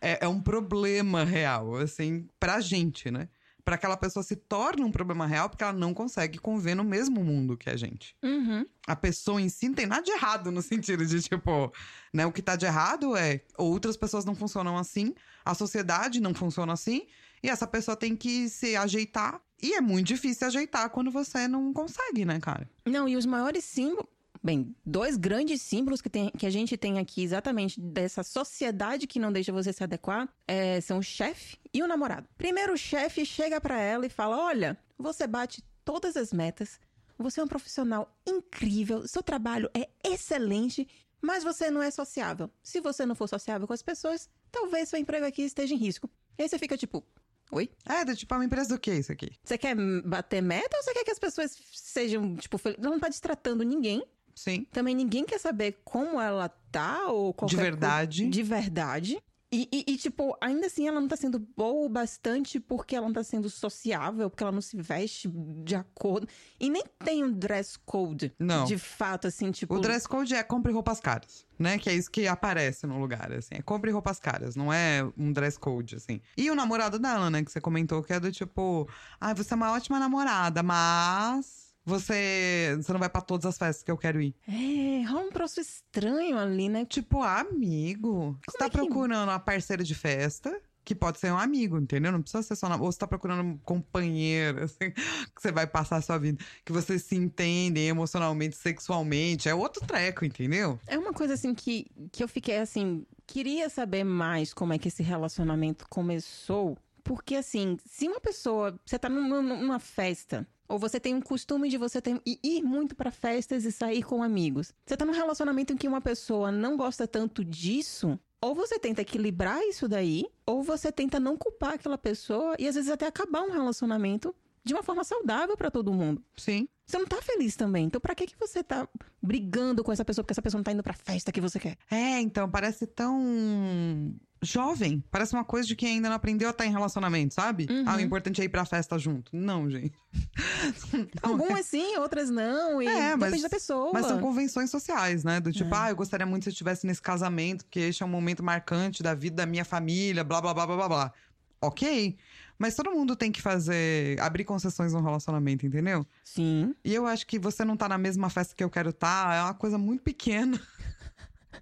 [0.00, 3.28] É, é um problema real, assim, pra gente, né?
[3.68, 7.22] Pra aquela pessoa se torna um problema real porque ela não consegue conviver no mesmo
[7.22, 8.64] mundo que a gente Uhum.
[8.86, 11.70] a pessoa em si não tem nada de errado no sentido de, tipo,
[12.10, 12.24] né?
[12.24, 16.72] O que tá de errado é outras pessoas não funcionam assim, a sociedade não funciona
[16.72, 17.06] assim,
[17.42, 19.38] e essa pessoa tem que se ajeitar.
[19.62, 22.66] E é muito difícil ajeitar quando você não consegue, né, cara?
[22.86, 24.06] Não, e os maiores símbolos.
[24.42, 29.18] Bem, dois grandes símbolos que, tem, que a gente tem aqui exatamente dessa sociedade que
[29.18, 32.28] não deixa você se adequar é, são o chefe e o namorado.
[32.36, 36.78] Primeiro, o chefe chega pra ela e fala: Olha, você bate todas as metas,
[37.18, 40.86] você é um profissional incrível, seu trabalho é excelente,
[41.20, 42.48] mas você não é sociável.
[42.62, 46.08] Se você não for sociável com as pessoas, talvez seu emprego aqui esteja em risco.
[46.38, 47.04] E aí você fica tipo:
[47.50, 47.68] Oi?
[47.84, 49.30] É, do tipo, é uma empresa do que isso aqui?
[49.42, 49.74] Você quer
[50.04, 53.64] bater meta ou você quer que as pessoas sejam, tipo, fel- ela não tá destratando
[53.64, 54.04] ninguém?
[54.38, 54.66] Sim.
[54.72, 58.24] Também ninguém quer saber como ela tá ou qualquer De verdade.
[58.24, 59.22] co- De verdade.
[59.50, 63.06] E, e- e, tipo, ainda assim ela não tá sendo boa o bastante porque ela
[63.06, 65.26] não tá sendo sociável, porque ela não se veste
[65.64, 66.28] de acordo.
[66.60, 68.30] E nem tem um dress code.
[68.38, 68.66] Não.
[68.66, 69.74] De fato, assim, tipo.
[69.74, 71.78] O dress code é compre roupas caras, né?
[71.78, 73.54] Que é isso que aparece no lugar, assim.
[73.54, 76.20] É compre roupas caras, não é um dress code, assim.
[76.36, 77.42] E o namorado dela, né?
[77.42, 78.86] Que você comentou que é do tipo...
[79.18, 81.67] Ah, você é uma ótima namorada, mas...
[81.88, 84.34] Você, você não vai pra todas as festas que eu quero ir.
[84.46, 86.84] É, rola um troço estranho ali, né?
[86.84, 88.38] Tipo, amigo.
[88.46, 92.12] Você tá é que- procurando uma parceira de festa, que pode ser um amigo, entendeu?
[92.12, 92.70] Não precisa ser só.
[92.78, 96.44] Ou você tá procurando um companheiro, assim, que você vai passar a sua vida.
[96.64, 99.48] Que vocês se entendem emocionalmente, sexualmente.
[99.48, 100.78] É outro treco, entendeu?
[100.86, 104.88] É uma coisa assim que, que eu fiquei assim, queria saber mais como é que
[104.88, 106.76] esse relacionamento começou.
[107.02, 111.68] Porque assim, se uma pessoa, você tá numa, numa festa, ou você tem um costume
[111.68, 114.72] de você ter, ir muito pra festas e sair com amigos.
[114.84, 119.02] Você tá num relacionamento em que uma pessoa não gosta tanto disso, ou você tenta
[119.02, 123.42] equilibrar isso daí, ou você tenta não culpar aquela pessoa e às vezes até acabar
[123.42, 126.22] um relacionamento de uma forma saudável pra todo mundo.
[126.36, 126.68] Sim.
[126.86, 127.86] Você não tá feliz também.
[127.86, 128.88] Então, pra que, que você tá
[129.22, 131.76] brigando com essa pessoa porque essa pessoa não tá indo pra festa que você quer?
[131.90, 135.02] É, então, parece tão jovem.
[135.10, 137.66] Parece uma coisa de quem ainda não aprendeu a estar em relacionamento, sabe?
[137.70, 137.84] Uhum.
[137.86, 139.34] Ah, o importante é ir pra festa junto.
[139.36, 139.92] Não, gente.
[140.92, 141.06] Não é.
[141.22, 142.80] Algumas sim, outras não.
[142.82, 143.90] E É, mas- depende da pessoa.
[143.92, 145.40] Mas são convenções sociais, né?
[145.40, 145.78] Do tipo, É.
[145.78, 149.02] ah, eu gostaria muito se eu estivesse nesse casamento, porque este é um momento marcante
[149.02, 151.12] da vida da minha família, blá, blá, blá, blá, blá, blá.
[151.60, 152.16] Ok.
[152.58, 156.04] Mas todo mundo tem que fazer, abrir concessões no relacionamento, entendeu?
[156.24, 156.74] Sim.
[156.84, 159.42] E eu acho que você não tá na mesma festa que eu quero estar, é
[159.42, 160.60] uma coisa muito pequena.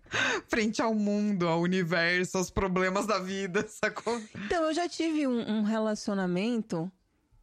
[0.49, 4.21] Frente ao mundo, ao universo, aos problemas da vida, sacou?
[4.45, 6.91] Então, eu já tive um, um relacionamento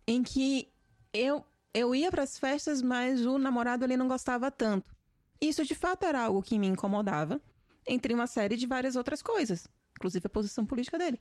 [0.07, 0.69] em que
[1.13, 4.93] eu, eu ia pras festas, mas o namorado ele não gostava tanto.
[5.39, 7.41] Isso de fato era algo que me incomodava,
[7.87, 9.67] entre uma série de várias outras coisas.
[9.97, 11.19] Inclusive a posição política dele.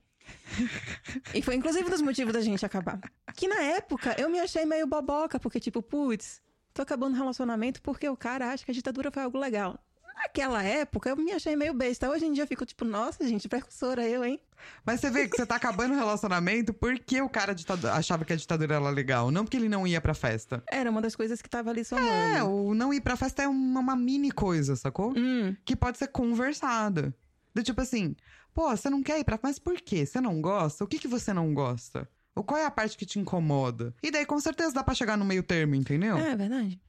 [1.33, 2.99] e foi inclusive um dos motivos da gente acabar.
[3.35, 6.41] Que na época eu me achei meio boboca, porque tipo, putz,
[6.73, 9.79] tô acabando o relacionamento porque o cara acha que a ditadura foi algo legal.
[10.15, 12.09] Naquela época eu me achei meio besta.
[12.09, 14.39] Hoje em dia eu fico tipo, nossa, gente, precursora eu, hein?
[14.85, 18.31] Mas você vê que você tá acabando o relacionamento porque o cara ditado- achava que
[18.31, 20.63] a ditadura era legal, não porque ele não ia pra festa.
[20.71, 22.07] Era uma das coisas que tava ali somando.
[22.07, 25.13] É, o não ir pra festa é uma, uma mini coisa, sacou?
[25.17, 27.13] Hum, Que pode ser conversada.
[27.53, 28.15] Do tipo assim,
[28.53, 30.05] pô, você não quer ir pra Mas por quê?
[30.05, 30.83] Você não gosta?
[30.83, 32.07] O que, que você não gosta?
[32.35, 33.93] Ou qual é a parte que te incomoda?
[34.01, 36.17] E daí, com certeza, dá pra chegar no meio termo, entendeu?
[36.17, 36.81] é verdade.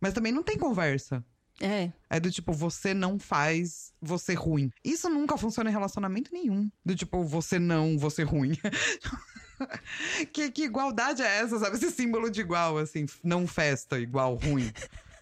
[0.00, 1.24] Mas também não tem conversa.
[1.64, 1.92] É.
[2.10, 4.70] É do tipo, você não faz você ruim.
[4.84, 6.68] Isso nunca funciona em relacionamento nenhum.
[6.84, 8.52] Do tipo, você não, você ruim.
[10.32, 11.76] que, que igualdade é essa, sabe?
[11.76, 14.70] Esse símbolo de igual, assim, não festa, igual ruim.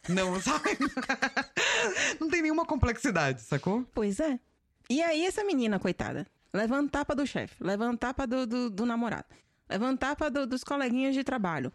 [0.09, 0.79] Não, sabe?
[2.18, 3.87] não tem nenhuma complexidade, sacou?
[3.94, 4.40] Pois é.
[4.88, 9.26] E aí, essa menina, coitada, levanta tapa do chefe, levanta tapa do, do, do namorado,
[9.68, 11.70] levanta tapa do- dos coleguinhas de trabalho,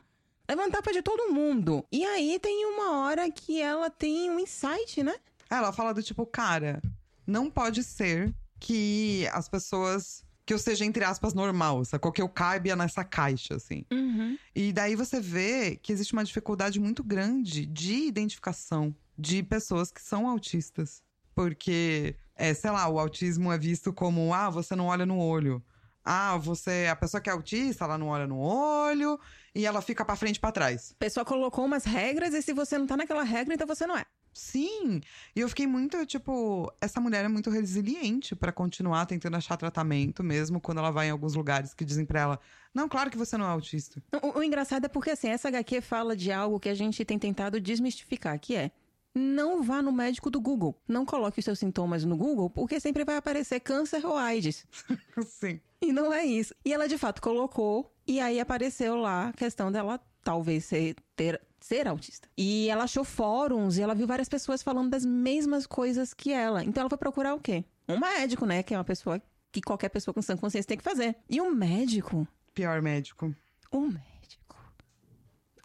[0.47, 1.85] levanta tapa de todo mundo.
[1.91, 5.15] E aí tem uma hora que ela tem um insight, né?
[5.49, 6.81] Ela fala do tipo, cara,
[7.25, 10.23] não pode ser que as pessoas.
[10.45, 12.11] Que eu seja, entre aspas, normal, sacou?
[12.11, 13.83] Que eu caiba nessa caixa, assim.
[13.91, 14.37] Uhum.
[14.53, 19.99] E daí você vê que existe uma dificuldade muito grande de identificação de pessoas que
[19.99, 21.01] são autistas.
[21.33, 25.63] Porque, é, sei lá, o autismo é visto como, ah, você não olha no olho.
[26.03, 29.19] Ah, você, a pessoa que é autista, ela não olha no olho
[29.55, 30.91] e ela fica pra frente e pra trás.
[30.91, 33.97] A pessoa colocou umas regras e se você não tá naquela regra, então você não
[33.97, 34.05] é.
[34.33, 34.99] Sim.
[35.33, 40.21] E eu fiquei muito, tipo, essa mulher é muito resiliente pra continuar tentando achar tratamento,
[40.21, 42.39] mesmo quando ela vai em alguns lugares que dizem pra ela:
[42.73, 44.03] Não, claro que você não é autista.
[44.21, 47.17] O, o engraçado é porque, assim, essa HQ fala de algo que a gente tem
[47.17, 48.71] tentado desmistificar, que é
[49.17, 50.77] não vá no médico do Google.
[50.85, 54.67] Não coloque os seus sintomas no Google, porque sempre vai aparecer câncer ou AIDS.
[55.25, 55.61] Sim.
[55.81, 56.53] E não é isso.
[56.65, 61.41] E ela de fato colocou, e aí apareceu lá a questão dela talvez ser, ter,
[61.59, 62.27] ser autista.
[62.37, 66.63] E ela achou fóruns e ela viu várias pessoas falando das mesmas coisas que ela.
[66.63, 67.63] Então ela foi procurar o quê?
[67.87, 68.63] Um médico, né?
[68.63, 71.15] Que é uma pessoa que qualquer pessoa com sã consciência tem que fazer.
[71.29, 72.27] E um médico.
[72.53, 73.33] Pior médico.
[73.71, 74.55] Um médico.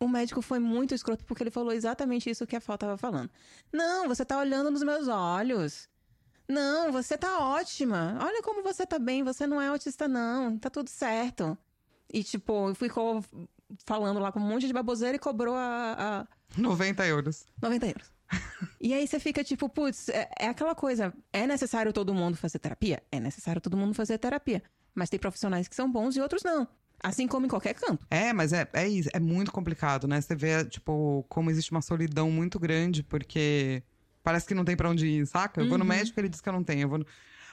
[0.00, 3.30] O médico foi muito escroto porque ele falou exatamente isso que a Fal tava falando.
[3.72, 5.88] Não, você tá olhando nos meus olhos.
[6.48, 8.18] Não, você tá ótima.
[8.20, 10.58] Olha como você tá bem, você não é autista, não.
[10.58, 11.56] Tá tudo certo.
[12.12, 13.24] E, tipo, ficou
[13.86, 16.26] falando lá com um monte de baboseira e cobrou a, a
[16.60, 17.46] 90 euros.
[17.62, 18.12] 90 euros.
[18.80, 21.12] e aí você fica tipo, putz, é, é aquela coisa.
[21.32, 23.02] É necessário todo mundo fazer terapia?
[23.10, 24.62] É necessário todo mundo fazer terapia.
[24.94, 26.66] Mas tem profissionais que são bons e outros não.
[27.02, 28.04] Assim como em qualquer canto.
[28.10, 29.08] É, mas é, é isso.
[29.12, 30.20] É muito complicado, né?
[30.20, 33.82] Você vê, tipo, como existe uma solidão muito grande, porque
[34.22, 35.60] parece que não tem pra onde ir, saca?
[35.62, 35.88] Eu vou no Uhum.
[35.88, 36.82] médico ele diz que eu não tenho.
[36.82, 37.06] Eu vou no...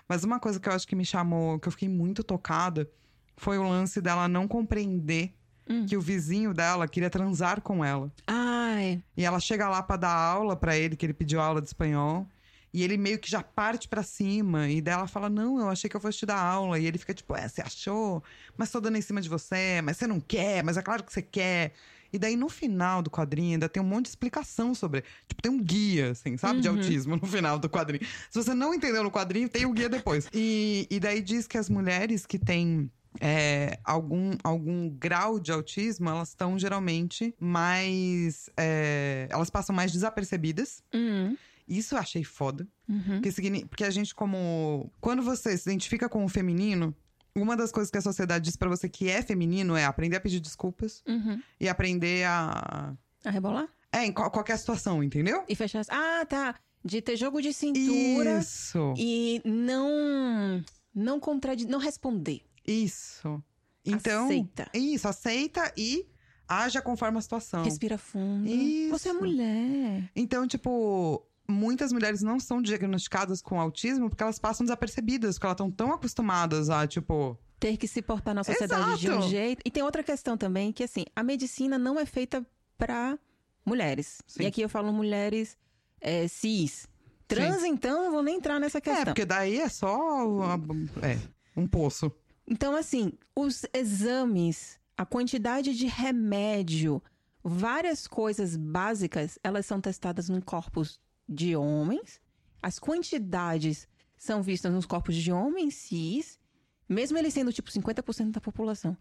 [0.10, 2.90] Mas uma coisa que eu acho que me chamou, que eu fiquei muito tocada,
[3.38, 5.34] foi o lance dela não compreender
[5.70, 5.86] Hum.
[5.86, 8.10] que o vizinho dela queria transar com ela.
[8.26, 11.68] Ai, E ela chega lá pra dar aula pra ele, que ele pediu aula de
[11.68, 12.26] espanhol.
[12.74, 14.70] E ele meio que já parte pra cima.
[14.70, 16.80] E daí ela fala: Não, eu achei que eu fosse te dar aula.
[16.80, 18.24] E ele fica tipo: É, você achou?
[18.56, 19.82] Mas tô dando em cima de você.
[19.84, 20.64] Mas você não quer.
[20.64, 21.74] Mas é claro que você quer.
[22.14, 25.04] E daí no final do quadrinho ainda tem um monte de explicação sobre.
[25.28, 26.62] Tipo, tem um guia, assim, sabe?
[26.62, 28.06] De autismo no final do quadrinho.
[28.30, 30.30] Se você não entendeu no quadrinho, tem o guia depois.
[30.34, 32.90] E, e daí diz que as mulheres que têm
[33.22, 38.50] é, algum, algum grau de autismo, elas estão geralmente mais.
[38.58, 40.84] é, elas passam mais desapercebidas.
[40.94, 41.36] hum,
[41.68, 42.68] Isso eu achei foda.
[42.88, 43.22] uhum.
[43.22, 44.92] Porque, porque a gente, como.
[45.02, 46.96] Quando você se identifica com o feminino,
[47.36, 50.20] uma das coisas que a sociedade diz pra você que é feminino é aprender a
[50.22, 51.42] pedir desculpas Uhum.
[51.60, 52.94] e aprender a.
[53.26, 53.68] A rebolar?
[53.92, 55.44] É, em qual- qualquer situação, entendeu?
[55.48, 55.80] E fechar.
[55.80, 56.56] as- Ah, tá.
[56.86, 58.94] De ter jogo de cintura Isso.
[58.98, 60.64] e não.
[60.96, 61.70] Não contradizer.
[61.72, 62.42] Não responder.
[62.68, 63.42] Isso.
[63.86, 64.26] Então.
[64.26, 64.70] Aceita.
[64.74, 66.06] Isso, aceita e
[66.48, 67.64] haja conforme a situação.
[67.64, 68.48] Respira fundo.
[68.48, 68.90] Isso.
[68.92, 70.12] Você é mulher.
[70.16, 75.56] Então, tipo, muitas mulheres não são diagnosticadas com autismo porque elas passam desapercebidas, porque elas
[75.56, 77.38] estão tão acostumadas a, tipo.
[77.60, 79.30] Ter que se portar na sociedade de um Exato.
[79.30, 79.62] jeito.
[79.66, 82.46] E tem outra questão também, que assim, a medicina não é feita
[82.78, 83.18] pra
[83.66, 84.22] mulheres.
[84.28, 84.44] Sim.
[84.44, 85.58] E aqui eu falo mulheres
[86.00, 86.88] é, cis.
[87.28, 89.06] Trans, então, não vou nem entrar nessa É, questão.
[89.06, 90.56] porque daí é só.
[91.02, 91.18] É,
[91.58, 92.12] um poço.
[92.48, 97.04] Então, assim, os exames, a quantidade de remédio,
[97.44, 102.22] várias coisas básicas, elas são testadas em corpos de homens.
[102.62, 106.40] As quantidades são vistas nos corpos de homens cis,
[106.88, 108.98] mesmo eles sendo tipo 50% da população.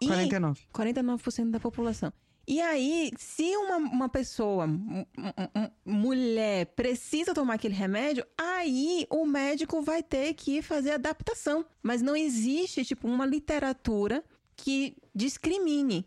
[0.00, 0.60] E 49.
[0.72, 2.12] 49% da população.
[2.46, 4.66] E aí, se uma, uma pessoa,
[5.84, 11.62] mulher, precisa tomar aquele remédio, aí o médico vai ter que fazer adaptação.
[11.82, 14.24] Mas não existe, tipo, uma literatura
[14.56, 16.06] que discrimine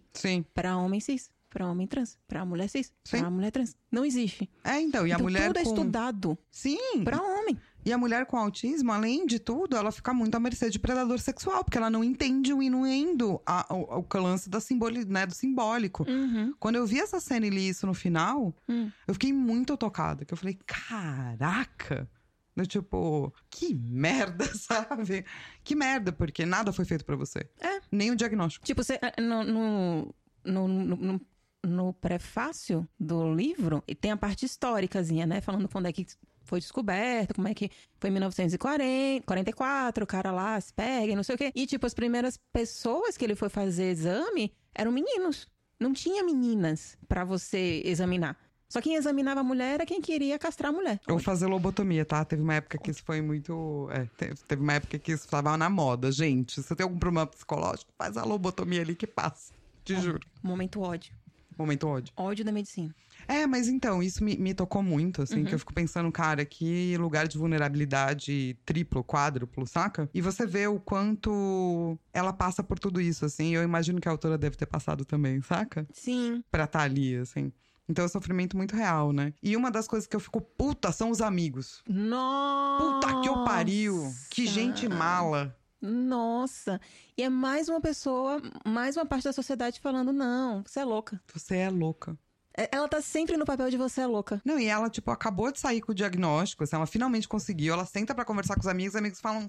[0.51, 3.75] para homem cis, para homem trans, para mulher cis, para mulher trans.
[3.91, 4.49] Não existe.
[4.63, 5.47] É, então, e a então, mulher.
[5.47, 5.69] tudo é com...
[5.69, 7.03] estudado Sim.
[7.03, 7.55] para homem.
[7.85, 11.19] E a mulher com autismo, além de tudo, ela fica muito à mercê de predador
[11.19, 15.33] sexual, porque ela não entende o inuendo, a, o, o lance da simboli, né, do
[15.33, 16.05] simbólico.
[16.09, 16.53] Uhum.
[16.59, 18.91] Quando eu vi essa cena e li isso no final, Hum.
[19.07, 20.23] eu fiquei muito tocada.
[20.25, 22.07] Que eu falei, caraca!
[22.55, 25.25] Do tipo, que merda, sabe?
[25.63, 27.49] Que merda, porque nada foi feito pra você.
[27.59, 27.79] É.
[27.91, 28.65] Nem o diagnóstico.
[28.65, 30.15] Tipo, você, no, no,
[30.45, 31.21] no, no- no-
[31.63, 35.39] no prefácio do livro, e tem a parte históricazinha, né?
[35.41, 36.05] Falando quando é que
[36.43, 41.23] foi descoberto, como é que foi em 1940, 44, o cara lá se pega não
[41.23, 41.51] sei o quê.
[41.55, 45.47] E, tipo, as primeiras pessoas que ele foi fazer exame eram meninos.
[45.79, 48.37] Não tinha meninas pra você examinar.
[48.69, 50.99] Só quem examinava a mulher era quem queria castrar a mulher.
[51.09, 52.23] Ou fazer lobotomia, tá?
[52.23, 53.89] Teve uma época que isso foi muito.
[53.91, 56.09] É, te- teve uma época que isso estava na moda.
[56.11, 59.51] Gente, se você tem algum problema psicológico, faz a lobotomia ali que passa.
[59.83, 60.19] Te juro.
[60.41, 61.11] Momento ódio.
[61.57, 62.13] Momento ódio.
[62.15, 62.95] Ódio da medicina.
[63.27, 65.45] É, mas então, isso me, me tocou muito, assim, Uhum.
[65.45, 70.09] que eu fico pensando, cara, que lugar de vulnerabilidade triplo, quádruplo, saca?
[70.13, 74.11] E você vê o quanto ela passa por tudo isso, assim, eu imagino que a
[74.11, 75.87] autora deve ter passado também, saca?
[75.93, 76.43] Sim.
[76.51, 77.51] Pra estar ali, assim.
[77.89, 79.33] Então é um sofrimento muito real, né?
[79.43, 81.83] E uma das coisas que eu fico puta são os amigos.
[81.89, 82.83] Nossa!
[83.07, 84.11] Puta que eu pariu!
[84.29, 85.55] Que gente mala!
[85.81, 86.79] Nossa.
[87.17, 91.19] E é mais uma pessoa, mais uma parte da sociedade falando: não, você é louca.
[91.33, 92.17] Você é louca.
[92.57, 94.41] É- Ela tá sempre no papel de você é louca.
[94.45, 97.85] Não, e ela, tipo, acabou de sair com o diagnóstico, assim, ela finalmente conseguiu, ela
[97.85, 99.45] senta pra conversar com os amigos, os amigos falam: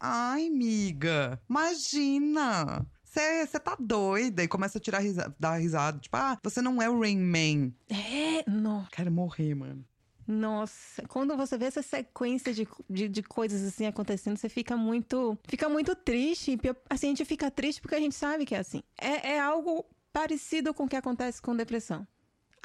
[0.00, 2.86] Ai, miga, imagina!
[3.04, 4.42] Você tá doida?
[4.42, 6.00] E começa a tirar risa dar risada.
[6.00, 7.72] Tipo, ah, você não é o Rain Man.
[7.88, 9.84] É, no, Quero morrer, mano.
[10.26, 11.02] nossa.
[11.06, 15.38] Quando você vê essa sequência de, de, de coisas assim acontecendo, você fica muito.
[15.46, 16.58] Fica muito triste.
[16.90, 18.82] Assim, a gente fica triste porque a gente sabe que é assim.
[19.00, 22.04] É, é algo parecido com o que acontece com depressão.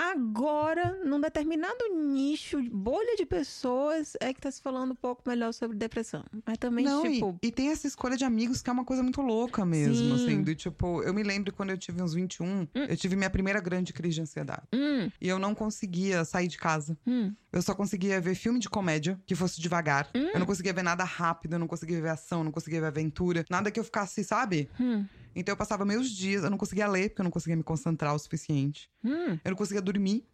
[0.02, 5.52] Agora, num determinado nicho, bolha de pessoas, é que tá se falando um pouco melhor
[5.54, 6.24] sobre depressão.
[6.46, 7.38] Mas também, não, e- tipo.
[7.44, 10.24] e, tem essa escolha de amigos que é uma coisa muito louca mesmo, Sim.
[10.24, 10.42] assim.
[10.42, 13.92] Do tipo, eu me lembro quando eu tive uns 21, eu tive minha primeira grande
[13.92, 14.64] crise de ansiedade.
[14.74, 16.98] Hum, E eu não conseguia sair de casa.
[17.06, 17.34] hum.
[17.52, 20.08] Eu só conseguia ver filme de comédia que fosse devagar.
[20.14, 22.86] Eu não conseguia ver nada rápido, eu não conseguia ver ação, eu não conseguia ver
[22.88, 23.44] aventura.
[23.50, 24.70] Nada que eu ficasse, sabe?
[24.80, 25.04] Hum.
[25.40, 28.14] Então eu passava meus dias, eu não conseguia ler, porque eu não conseguia me concentrar
[28.14, 28.90] o suficiente.
[29.04, 29.40] Hum.
[29.44, 30.26] Eu não conseguia dormir,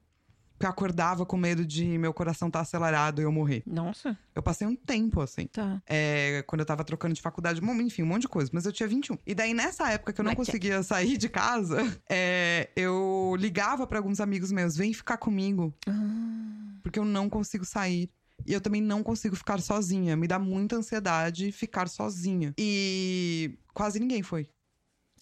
[0.53, 3.61] porque eu acordava com medo de meu coração estar acelerado e eu morrer.
[3.65, 5.47] Nossa, Eu passei um tempo assim.
[5.47, 5.81] tá.
[5.85, 8.49] É, quando eu tava trocando de faculdade, enfim, um monte de coisa.
[8.53, 9.17] Mas eu tinha 21.
[9.27, 11.77] E daí, nessa época que eu não conseguia sair de casa,
[12.09, 17.65] é, eu ligava pra alguns amigos meus: vem ficar comigo, Ah, porque eu não consigo
[17.65, 18.09] sair.
[18.45, 20.15] E eu também não consigo ficar sozinha.
[20.15, 22.53] Me dá muita ansiedade ficar sozinha.
[22.57, 24.47] E quase ninguém foi.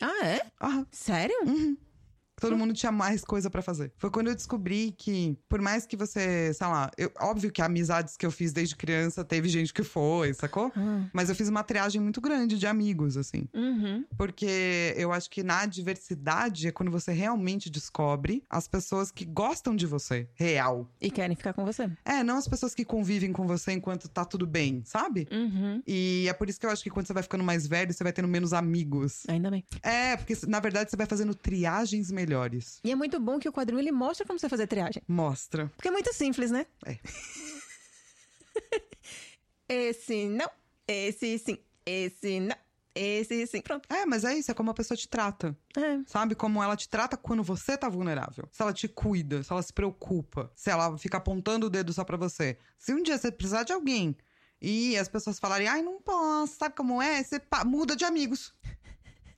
[0.02, 0.42] Ah, é?
[0.60, 1.36] Ah, Sério?
[1.46, 1.78] uhum.
[2.50, 3.92] Todo mundo tinha mais coisa pra fazer.
[3.98, 8.16] Foi quando eu descobri que, por mais que você, sei lá, eu- óbvio que amizades
[8.18, 10.72] que eu fiz desde criança, teve gente que foi, sacou?
[10.76, 11.06] Ah.
[11.14, 13.48] Mas eu fiz uma triagem muito grande de amigos, assim.
[13.54, 14.06] Uhum.
[14.18, 19.76] Porque eu acho que na diversidade é quando você realmente descobre as pessoas que gostam
[19.76, 20.90] de você, real.
[21.00, 21.90] E querem ficar com você.
[22.04, 25.28] É, não as pessoas que convivem com você enquanto tá tudo bem, sabe?
[25.32, 25.82] Uhum.
[25.88, 28.04] E é por isso que eu acho que quando você vai ficando mais velho, você
[28.04, 29.24] vai tendo menos amigos.
[29.28, 29.64] Ainda bem.
[29.82, 32.33] É, porque na verdade você vai fazendo triagens melhores.
[32.84, 35.02] E é muito bom que o quadrinho ele mostra como você fazer triagem.
[35.08, 35.72] Mostra.
[35.76, 36.66] Porque é muito simples, né?
[36.86, 36.98] É.
[39.90, 40.50] esse não,
[40.88, 42.56] esse sim, esse não,
[42.96, 43.62] esse sim.
[43.62, 43.92] Pronto.
[43.92, 45.58] É, mas é isso, é como a pessoa te trata.
[45.76, 46.00] É.
[46.06, 46.36] Sabe?
[46.36, 48.48] Como ela te trata quando você tá vulnerável.
[48.52, 52.04] Se ela te cuida, se ela se preocupa, se ela fica apontando o dedo só
[52.04, 52.58] pra você.
[52.78, 54.16] Se um dia você precisar de alguém
[54.62, 57.22] e as pessoas falarem, ai, não posso, sabe como é?
[57.24, 58.54] Você muda de amigos.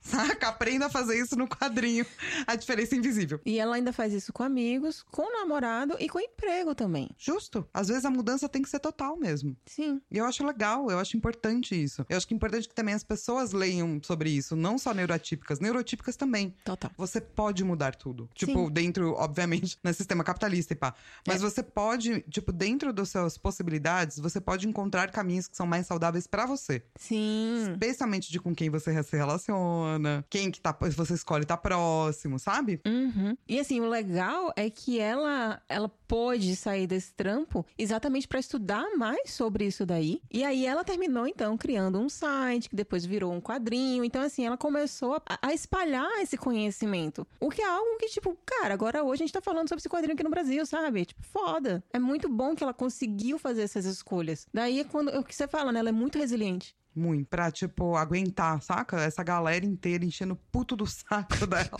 [0.06, 0.48] Saca?
[0.48, 2.06] Aprenda a fazer isso no quadrinho.
[2.46, 3.40] A diferença é invisível.
[3.44, 7.10] E ela ainda faz isso com amigos, com namorado e com emprego também.
[7.18, 7.66] Justo.
[7.74, 9.56] Às vezes a mudança tem que ser total mesmo.
[9.66, 10.00] Sim.
[10.10, 12.06] E eu acho legal, eu acho importante isso.
[12.08, 15.58] Eu acho que é importante que também as pessoas leiam sobre isso, não só neurotípicas,
[15.58, 16.54] neurotípicas também.
[16.64, 16.90] Total.
[16.96, 18.28] Você pode mudar tudo.
[18.34, 18.70] Tipo, Sim.
[18.70, 20.94] dentro, obviamente, no sistema capitalista e pá.
[21.26, 25.86] Mas você pode, tipo, dentro das suas possibilidades, você pode encontrar caminhos que são mais
[25.86, 26.82] saudáveis pra você.
[26.96, 27.72] Sim.
[27.72, 29.95] Especialmente de com quem você se relaciona,
[30.28, 32.80] quem que tá, você escolhe estar próximo, sabe?
[32.86, 33.36] Uhum.
[33.48, 38.96] E assim, o legal é que ela ela pôde sair desse trampo exatamente para estudar
[38.96, 40.20] mais sobre isso daí.
[40.30, 44.04] E aí ela terminou então criando um site que depois virou um quadrinho.
[44.04, 47.26] Então assim, ela começou a, a espalhar esse conhecimento.
[47.40, 49.88] O que é algo que tipo, cara, agora hoje a gente tá falando sobre esse
[49.88, 51.04] quadrinho aqui no Brasil, sabe?
[51.06, 51.82] Tipo, foda.
[51.92, 54.46] É muito bom que ela conseguiu fazer essas escolhas.
[54.52, 55.80] Daí é quando é o que você fala, né?
[55.80, 56.74] Ela é muito resiliente.
[56.96, 57.28] Muito.
[57.28, 58.98] Pra, tipo, aguentar, saca?
[59.00, 61.78] Essa galera inteira enchendo o puto do saco dela.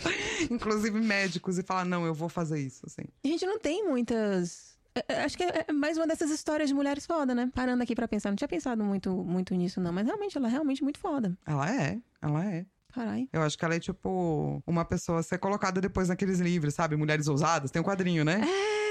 [0.51, 1.57] Inclusive médicos.
[1.57, 3.01] E falar, não, eu vou fazer isso, assim.
[3.25, 4.77] A gente não tem muitas.
[4.93, 7.49] é, é, Acho que é é mais uma dessas histórias de mulheres foda, né?
[7.53, 8.29] Parando aqui pra pensar.
[8.29, 9.91] Não tinha pensado muito, muito nisso, não.
[9.91, 11.35] Mas realmente, ela é realmente muito foda.
[11.45, 12.65] Ela é, ela é.
[12.97, 13.29] Caralho.
[13.31, 16.95] Eu acho que ela é, tipo, uma pessoa ser colocada depois naqueles livros, sabe?
[16.95, 17.69] Mulheres Ousadas.
[17.69, 18.41] Tem um quadrinho, né?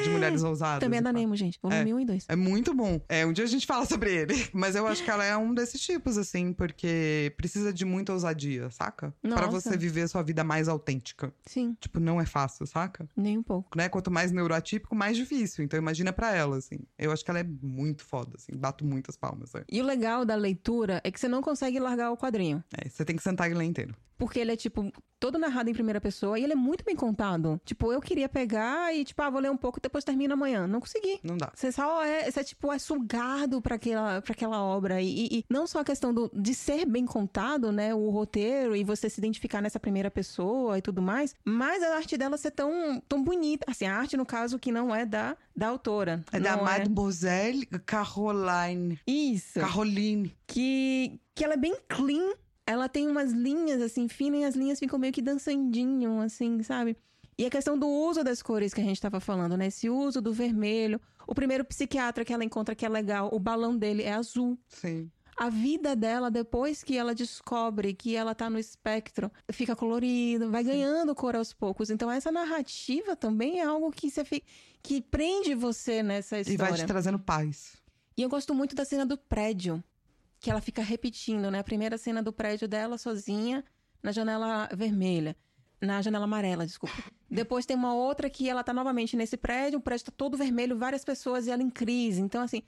[0.01, 0.79] De Mulheres Ousadas.
[0.79, 1.13] Também é da.
[1.13, 1.59] Nemo, gente.
[1.61, 2.27] Volume 1 e 2.
[2.29, 3.01] É muito bom.
[3.09, 4.35] É, um dia a gente fala sobre ele.
[4.55, 8.71] Mas eu acho que ela é um desses tipos, assim, porque precisa de muita ousadia,
[8.71, 9.13] saca?
[9.23, 9.51] Pra Nossa.
[9.71, 11.33] você viver a sua vida mais autêntica.
[11.47, 13.09] Sim, Tipo, não é fácil, saca?
[13.17, 13.77] nem um pouco.
[13.77, 13.89] Né?
[13.89, 15.65] Quanto mais neuroatípico, mais difícil.
[15.65, 16.79] Então imagina pra ela, assim.
[16.99, 18.53] Eu acho que ela é muito foda, assim.
[18.55, 19.53] Bato muitas palmas.
[19.55, 19.65] É.
[19.69, 22.63] E o legal da leitura é que você não consegue largar o quadrinho.
[22.77, 23.96] É, você tem que sentar e ler inteiro.
[24.19, 24.91] Porque ele é, tipo,
[25.21, 27.61] todo narrado em primeira pessoa e ele é muito bem contado.
[27.67, 30.67] Tipo, eu queria pegar e, tipo, ah, vou ler um pouco e depois termina amanhã.
[30.67, 31.21] Não consegui.
[31.23, 31.53] Não dá.
[31.55, 35.03] Você só é, você, tipo, é sugado pra aquela, pra aquela obra.
[35.03, 37.95] E, e- não só a questão do, de ser bem contado, né?
[37.95, 42.17] O roteiro e você se identificar nessa primeira pessoa e tudo mais, mas a arte
[42.17, 43.67] dela ser tão, tão bonita.
[43.71, 46.25] Assim, a arte, no caso, que não é da, da autora.
[46.33, 48.99] É da não Mademoiselle Caroline.
[49.07, 49.61] Isso.
[49.61, 50.35] Caroline.
[50.47, 52.33] Que, que ela é bem clean.
[52.67, 56.97] Ela tem umas linhas, assim, finas, e as linhas ficam meio que dançandinho, assim, sabe?
[57.39, 59.67] E a questão do uso das cores que a gente tava falando, né?
[59.67, 61.01] Esse uso do vermelho.
[61.27, 64.59] O primeiro psiquiatra que ela encontra que é legal, o balão dele é azul.
[64.69, 65.11] Sim.
[65.39, 70.65] a vida dela, depois que ela descobre que ela tá no espectro, fica colorido, vai
[70.65, 71.91] ganhando cor aos poucos.
[71.91, 74.47] Então, essa narrativa também é algo que você fica,
[74.83, 76.71] que prende você nessa E história.
[76.73, 77.77] vai te trazendo paz.
[78.17, 79.85] E eu gosto muito da cena do prédio,
[80.41, 81.59] que ela fica repetindo, né?
[81.59, 83.65] A primeira cena do prédio dela sozinha,
[84.03, 85.37] na janela vermelha.
[85.81, 86.97] Na janela amarela, desculpa.
[87.31, 90.79] Depois tem uma outra que ela tá novamente nesse prédio, o prédio tá todo vermelho,
[90.79, 92.21] várias pessoas e ela em crise.
[92.21, 92.63] Então, assim,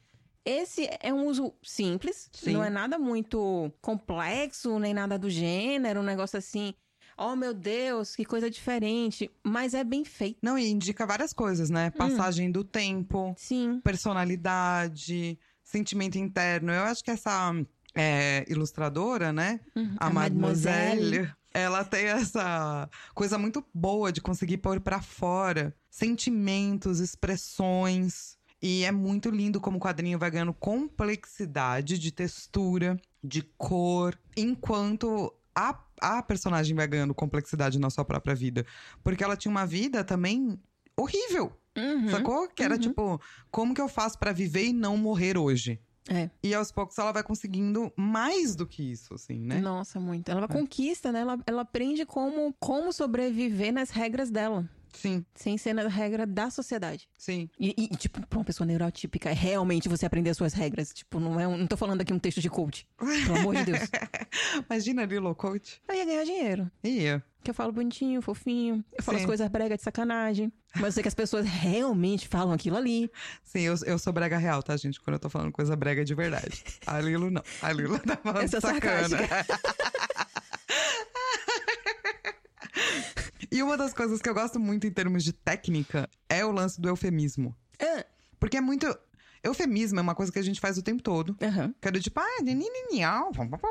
[0.44, 2.52] esse é um uso simples, Sim.
[2.52, 6.74] não é nada muito complexo, nem nada do gênero, um negócio assim.
[7.16, 9.28] Oh, meu Deus, que coisa diferente.
[9.42, 10.38] Mas é bem feito.
[10.40, 11.90] Não, e indica várias coisas, né?
[11.90, 13.80] Passagem do tempo, Sim.
[13.82, 15.36] personalidade,
[15.68, 16.72] sentimento interno.
[16.72, 17.52] Eu acho que essa
[17.94, 19.60] é, ilustradora, né?
[19.76, 19.96] Uhum.
[19.98, 28.38] A, Mademoiselle, ela tem essa coisa muito boa de conseguir pôr pra fora sentimentos, expressões.
[28.62, 35.32] E é muito lindo como o quadrinho vai ganhando complexidade de textura, de cor, enquanto
[35.54, 38.64] a, a personagem vai ganhando complexidade na sua própria vida.
[39.04, 40.58] Porque ela tinha uma vida também
[40.96, 42.10] horrível, Uhum.
[42.10, 42.48] sacou?
[42.48, 42.80] Que era uhum.
[42.80, 43.20] tipo,
[43.50, 45.80] como que eu faço pra viver e não morrer hoje?
[46.10, 46.30] É.
[46.42, 49.60] E aos poucos ela vai conseguindo mais do que isso, assim, né?
[49.60, 50.30] Nossa, muito.
[50.30, 51.20] Ela conquista, né?
[51.20, 54.68] Ela, ela aprende como, como sobreviver nas regras dela.
[54.90, 57.08] Sim, Sem ser na regra da sociedade.
[57.16, 57.48] sim.
[57.60, 60.92] E, e, tipo, pra uma pessoa neurotípica, é realmente você aprender as suas regras.
[60.92, 62.86] Tipo, não é um, não tô falando aqui um texto de coach.
[62.98, 63.80] Pelo amor de Deus.
[64.68, 65.80] Imagina Lilo Coach.
[65.86, 66.70] Eu ia ganhar dinheiro.
[66.82, 67.22] Ia.
[67.48, 68.84] Que eu falo bonitinho, fofinho.
[68.92, 69.24] Eu falo Sim.
[69.24, 70.52] as coisas brega de sacanagem.
[70.74, 73.10] Mas eu sei que as pessoas realmente falam aquilo ali.
[73.42, 75.00] Sim, eu, eu sou brega real, tá, gente?
[75.00, 76.62] Quando eu tô falando coisa brega de verdade.
[76.86, 77.42] A Lilo não.
[77.62, 79.16] A Lilo tá falando Essa sacana.
[83.50, 86.78] e uma das coisas que eu gosto muito em termos de técnica é o lance
[86.78, 87.56] do eufemismo.
[87.80, 88.04] Ah,
[88.38, 88.94] Porque é muito.
[89.42, 91.36] Eufemismo é uma coisa que a gente faz o tempo todo.
[91.42, 91.74] Aham.
[91.80, 92.24] Que é do tipo, ah,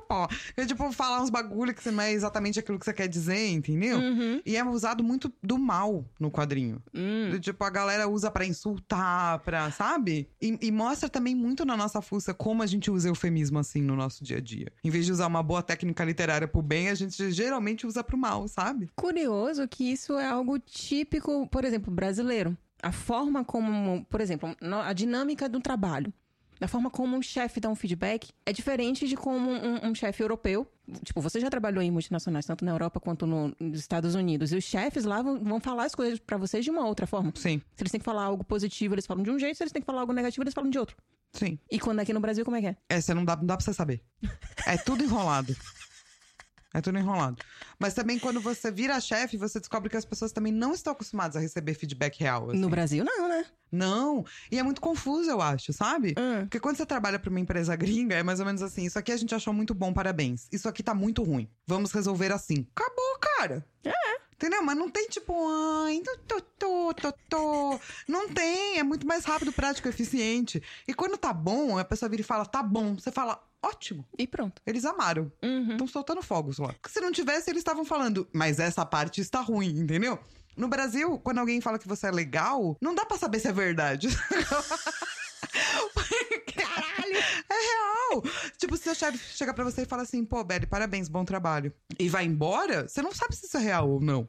[0.08, 0.28] pó.
[0.56, 3.50] Que é tipo falar uns bagulho que não é exatamente aquilo que você quer dizer,
[3.50, 3.98] entendeu?
[3.98, 4.42] Uhum.
[4.46, 6.82] E é usado muito do mal no quadrinho.
[6.94, 7.30] Hum.
[7.32, 10.30] Do Tipo, a galera usa pra insultar, pra, sabe?
[10.42, 13.96] E, e mostra também muito na nossa fuça como a gente usa eufemismo assim no
[13.96, 14.72] nosso dia a dia.
[14.84, 18.18] Em vez de usar uma boa técnica literária pro bem, a gente geralmente usa pro
[18.18, 18.90] mal, sabe?
[18.96, 22.58] Curioso que isso é algo típico, por exemplo, brasileiro.
[22.82, 26.14] A forma como, por exemplo, a dinâmica do trabalho.
[26.60, 30.24] Da forma como um chefe dá um feedback é diferente de como um, um chefe
[30.24, 30.66] europeu.
[31.04, 34.52] Tipo, você já trabalhou em multinacionais, tanto na Europa quanto no- nos Estados Unidos.
[34.52, 37.32] E os chefes lá vão, vão falar as coisas pra vocês de uma outra forma.
[37.36, 39.56] Sim, Se eles têm que falar algo positivo, eles falam de um jeito.
[39.56, 40.96] Se eles têm que falar algo negativo, eles falam de outro.
[41.34, 41.60] sim.
[41.70, 42.78] E quando aqui no Brasil, como é que é?
[42.90, 44.02] É, você não dá, não dá pra você saber.
[44.66, 45.56] É tudo enrolado.
[46.74, 47.38] É tudo enrolado.
[47.80, 51.36] Mas também quando você vira chefe, você descobre que as pessoas também não estão acostumadas
[51.36, 52.50] a receber feedback real.
[52.50, 52.60] assim.
[52.60, 53.46] No Brasil, não, né?
[53.72, 54.26] Não.
[54.52, 56.14] E é muito confuso, eu acho, sabe?
[56.18, 56.42] Hum.
[56.42, 59.12] Porque quando você trabalha pra uma empresa gringa, é mais ou menos assim: isso aqui
[59.12, 60.48] a gente achou muito bom, parabéns.
[60.52, 61.50] Isso aqui tá muito ruim.
[61.66, 62.68] Vamos resolver assim.
[62.76, 63.66] Acabou, cara.
[63.84, 64.27] É.
[64.38, 64.62] Entendeu?
[64.62, 65.34] Mas não tem tipo,
[65.84, 67.80] ai, tô, tô, tô, tô.
[68.08, 68.78] Não tem.
[68.78, 70.62] É muito mais rápido, prático, eficiente.
[70.88, 72.94] E quando tá bom, a pessoa vira e fala, tá bom.
[72.94, 74.06] Você fala, ótimo.
[74.16, 74.62] E pronto.
[74.66, 75.32] Eles amaram.
[75.42, 75.72] Uhum.
[75.72, 76.76] Estão soltando fogos lá.
[76.88, 80.20] Se não tivesse, eles estavam falando, mas essa parte está ruim, entendeu?
[80.56, 83.52] No Brasil, quando alguém fala que você é legal, não dá pra saber se é
[83.52, 84.08] verdade.
[88.58, 91.72] Tipo, se seu chefe chega pra você e fala assim, pô, Betty, parabéns, bom trabalho.
[92.00, 94.28] E vai embora, você não sabe se isso é real ou não.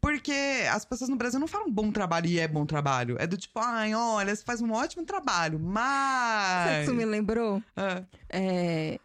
[0.00, 0.32] Porque
[0.72, 3.16] as pessoas no Brasil não falam bom trabalho e é bom trabalho.
[3.18, 6.76] É do tipo, ai, olha, você faz um ótimo trabalho, Sabe o mas.
[6.78, 7.62] que isso me lembrou?
[7.76, 8.98] Ah, É,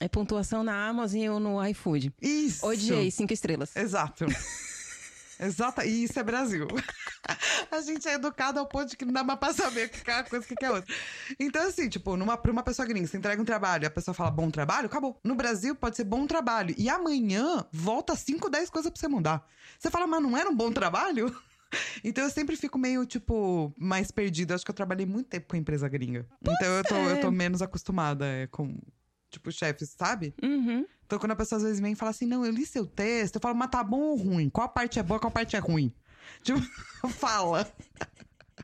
[0.00, 2.12] é pontuação na Amazon ou no iFood.
[2.20, 2.66] isso!
[2.66, 3.74] Odiei, cinco estrelas.
[3.76, 4.26] Exato.
[5.38, 6.66] Exato, e isso é Brasil.
[7.70, 10.10] A gente é educado ao ponto de que não dá mais pra saber o que
[10.10, 10.94] é uma coisa e o que é outra.
[11.38, 14.14] Então, assim, tipo, numa, pra uma pessoa gringa, você entrega um trabalho e a pessoa
[14.14, 15.18] fala bom trabalho, acabou.
[15.22, 16.74] No Brasil, pode ser bom trabalho.
[16.78, 19.46] E amanhã, volta 5, 10 coisas pra você mudar.
[19.78, 21.34] Você fala, mas não era um bom trabalho?
[22.04, 24.54] Então eu sempre fico meio, tipo, mais perdida.
[24.54, 26.24] Acho que eu trabalhei muito tempo com empresa gringa.
[26.40, 27.12] então eu tô, é.
[27.12, 28.78] eu tô menos acostumada é, com,
[29.28, 30.32] tipo, chefes, sabe?
[30.40, 30.86] Uhum.
[31.06, 33.36] Então, quando a pessoa às vezes vem e fala assim, não, eu li seu texto,
[33.36, 34.50] eu falo, mas tá bom ou ruim?
[34.50, 35.94] Qual parte é boa, qual parte é ruim?
[36.42, 36.60] Tipo,
[37.10, 37.70] fala.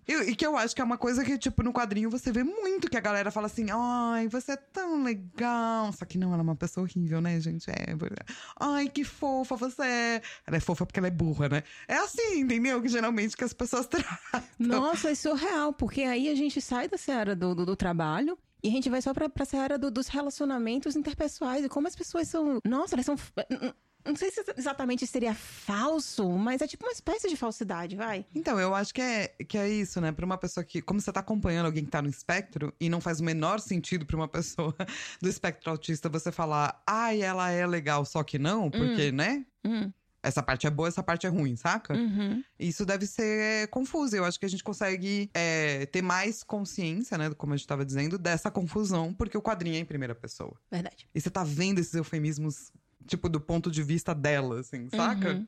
[0.07, 2.43] E, e que eu acho que é uma coisa que, tipo, no quadrinho você vê
[2.43, 5.93] muito que a galera fala assim, ai, você é tão legal.
[5.93, 7.71] Só que não, ela é uma pessoa horrível, né, gente?
[7.71, 7.95] É.
[8.59, 10.23] Ai, que fofa você é.
[10.47, 11.63] Ela é fofa porque ela é burra, né?
[11.87, 12.81] É assim, entendeu?
[12.83, 14.43] Que geralmente que as pessoas tratam.
[14.59, 18.69] Nossa, é surreal, porque aí a gente sai da seara do, do, do trabalho e
[18.69, 22.29] a gente vai só pra, pra seara do- dos relacionamentos interpessoais e como as pessoas
[22.29, 22.59] são.
[22.65, 23.17] Nossa, elas são.
[24.05, 28.25] Não sei se exatamente seria falso, mas é tipo uma espécie de falsidade, vai.
[28.35, 30.13] Então, eu acho que é, que é isso, né?
[30.13, 30.83] Pra uma pessoa que.
[30.83, 34.05] Como você tá acompanhando alguém que tá no espectro, e não faz o menor sentido
[34.05, 34.75] pra uma pessoa
[35.21, 39.45] do espectro autista você falar, ai, ela é legal, só que não, porque, né?
[39.65, 39.93] Hum,
[40.25, 41.95] Essa parte é boa, essa parte é ruim, saca?
[41.95, 42.43] uhum.
[42.59, 44.15] Isso deve ser confuso.
[44.17, 47.31] Eu acho que a gente consegue é, ter mais consciência, né?
[47.37, 50.55] Como a gente tava dizendo, dessa confusão, porque o quadrinho é em primeira pessoa.
[50.71, 51.09] Verdade.
[51.13, 52.71] E você tá vendo esses eufemismos,
[53.07, 55.33] tipo, do ponto de vista dela, assim, saca?
[55.33, 55.47] Uhum.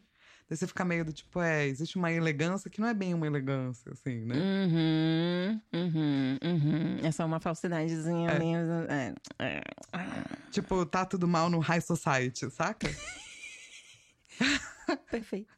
[0.49, 3.27] Daí você fica meio do tipo, é, existe uma elegância que não é bem uma
[3.27, 4.35] elegância, assim, né?
[4.37, 6.99] Uhum, uhum, uhum.
[7.03, 8.35] É só uma falsidadezinha É.
[8.35, 8.53] ali.
[8.89, 9.63] É, é.
[10.51, 12.89] Tipo, tá tudo mal no high society, saca?
[15.11, 15.55] Perfeito.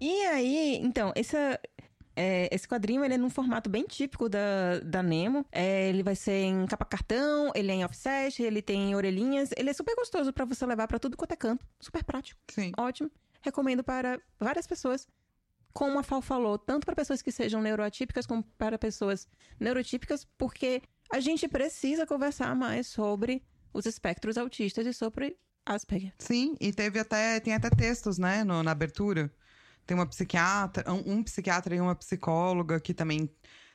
[0.00, 1.58] E aí, então, essa,
[2.16, 5.46] é, esse quadrinho ele é num formato bem típico da, da Nemo.
[5.50, 9.50] É, ele vai ser em capa cartão, ele é em offset, ele tem orelhinhas.
[9.56, 11.64] Ele é super gostoso pra você levar pra tudo quanto é canto.
[11.80, 12.72] Super prático, Sim.
[12.76, 13.10] ótimo.
[13.40, 15.06] Recomendo para várias pessoas.
[15.72, 19.26] Como a Fal falou, tanto para pessoas que sejam neuroatípicas como para pessoas
[19.58, 23.42] neurotípicas, porque a gente precisa conversar mais sobre
[23.72, 26.12] os espectros autistas e sobre Asperger.
[26.18, 29.32] Sim, e teve até, tem até textos, né, no- na abertura.
[29.86, 33.28] Tem uma psiquiatra, um, um psiquiatra e uma psicóloga que também.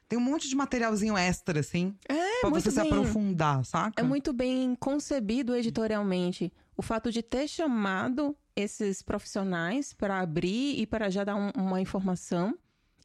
[0.09, 2.89] Tem um monte de materialzinho extra, assim, É, pra muito você se bem.
[2.93, 4.01] aprofundar, saca?
[4.01, 10.87] É muito bem concebido editorialmente o fato de ter chamado esses profissionais para abrir e
[10.87, 12.57] para já dar um- uma informação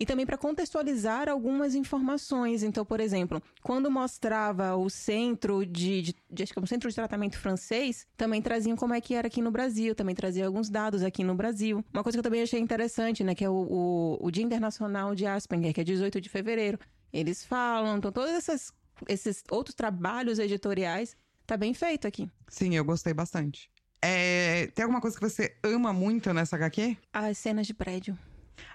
[0.03, 2.65] e também para contextualizar algumas informações.
[2.65, 6.89] Então, por exemplo, quando mostrava o centro de, de, de- acho que é um centro
[6.89, 10.69] de tratamento francês, também traziam como é que era aqui no Brasil, também trazia alguns
[10.69, 11.85] dados aqui no Brasil.
[11.95, 15.15] Uma coisa que eu também achei interessante, né, que é o, o, o Dia Internacional
[15.15, 16.81] de Asperger, que é 18 de fevereiro.
[17.13, 18.73] Eles falam, então todos essas,
[19.09, 21.15] esses outros trabalhos editoriais
[21.47, 22.29] tá bem feito aqui.
[22.49, 23.71] Sim, eu gostei bastante.
[24.05, 26.97] É, tem alguma coisa que você ama muito nessa HQ?
[27.13, 28.19] As cenas de prédio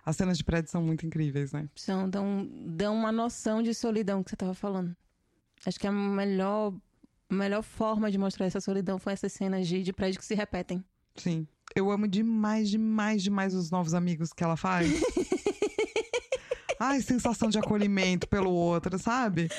[0.05, 1.67] As cenas de prédio são muito incríveis, né?
[1.75, 4.95] são, dão, dão uma noção de solidão que você tava falando.
[5.65, 6.73] Acho que a melhor,
[7.29, 10.83] melhor forma de mostrar essa solidão foi essas cenas de, de prédio que se repetem.
[11.15, 11.47] Sim.
[11.75, 14.89] Eu amo demais, demais, demais os novos amigos que ela faz.
[16.79, 19.49] Ai, sensação de acolhimento pelo outro, sabe?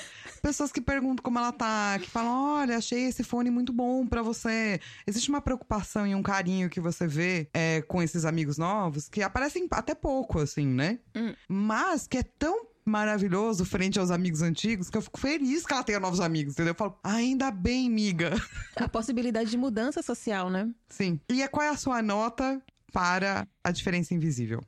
[0.42, 4.22] Pessoas que perguntam como ela tá, que falam: olha, achei esse fone muito bom pra
[4.22, 4.80] você.
[5.06, 9.22] Existe uma preocupação e um carinho que você vê é, com esses amigos novos que
[9.22, 10.98] aparecem até pouco, assim, né?
[11.16, 11.34] Hum.
[11.48, 15.84] Mas que é tão maravilhoso frente aos amigos antigos que eu fico feliz que ela
[15.84, 16.70] tenha novos amigos, entendeu?
[16.72, 18.30] Eu falo, ainda bem, miga.
[18.76, 20.70] A possibilidade de mudança social, né?
[20.88, 21.20] Sim.
[21.28, 22.62] E é- qual é a sua nota
[22.92, 24.64] para a diferença invisível?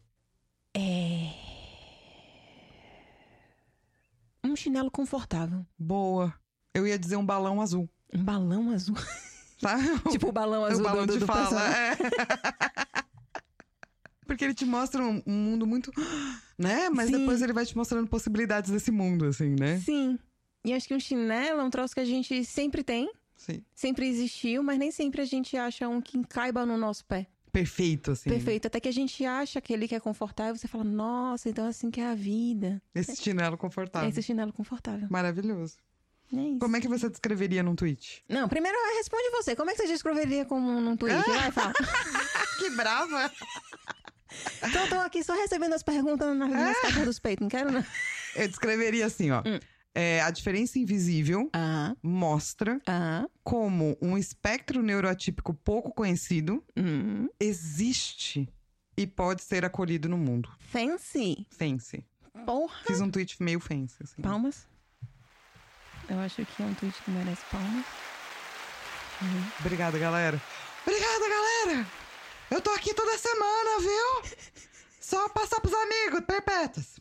[0.76, 1.49] É.
[4.50, 5.64] Um chinelo confortável.
[5.78, 6.34] Boa.
[6.74, 8.96] Eu ia dizer um balão azul, Um balão azul.
[9.60, 9.76] tá?
[10.10, 11.76] tipo o balão azul o balão do, do, de do fala.
[11.76, 11.96] é.
[14.26, 15.90] Porque ele te mostra um, um mundo muito.
[16.58, 16.90] Né?
[16.90, 17.16] Mas Sim.
[17.20, 19.78] depois ele vai te mostrando possibilidades desse mundo, assim, né?
[19.78, 20.18] Sim.
[20.62, 23.64] E acho que um chinelo é um troço que a gente sempre tem, Sim.
[23.74, 27.26] sempre existiu, mas nem sempre a gente acha um que caiba no nosso pé.
[27.52, 28.30] Perfeito, assim.
[28.30, 28.66] Perfeito.
[28.66, 31.90] Até que a gente acha aquele que é confortável, você fala, nossa, então é assim
[31.90, 32.80] que é a vida.
[32.94, 34.08] Esse chinelo É confortável.
[34.08, 35.08] esse chinelo confortável.
[35.10, 35.76] Maravilhoso.
[36.32, 36.58] É isso.
[36.60, 38.24] Como é que você descreveria num tweet?
[38.28, 39.56] Não, primeiro responde você.
[39.56, 41.16] Como é que você descreveria como num tweet?
[41.28, 41.72] Vai, fala.
[42.60, 43.32] Que brava!
[44.62, 47.42] Então, tô aqui só recebendo as perguntas nas, nas caixas dos peitos.
[47.42, 47.84] Não quero, não.
[48.36, 49.40] Eu descreveria assim, ó.
[49.40, 49.58] Hum.
[49.94, 57.28] É, a diferença invisível Ah, mostra ah, como um espectro neuroatípico pouco conhecido hum.
[57.40, 58.48] existe
[58.96, 60.48] e pode ser acolhido no mundo.
[60.60, 61.46] Fancy.
[61.50, 62.04] Fancy.
[62.46, 62.84] Porra.
[62.86, 64.22] Fiz um tweet meio fancy, assim.
[64.22, 64.66] Palmas.
[66.08, 67.86] Eu acho que é um tweet que merece palmas.
[69.60, 70.40] Obrigada, galera.
[70.82, 71.86] Obrigada, galera!
[72.50, 74.36] Eu tô aqui toda semana, viu?
[74.98, 76.98] Só passar pros amigos, perpétuos.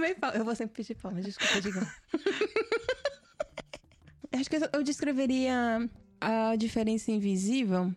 [0.00, 0.38] Amei palmas.
[0.38, 1.86] Eu vou sempre pedir palmas, desculpa, Digão.
[4.32, 5.88] acho que eu descreveria
[6.20, 7.94] a diferença invisível.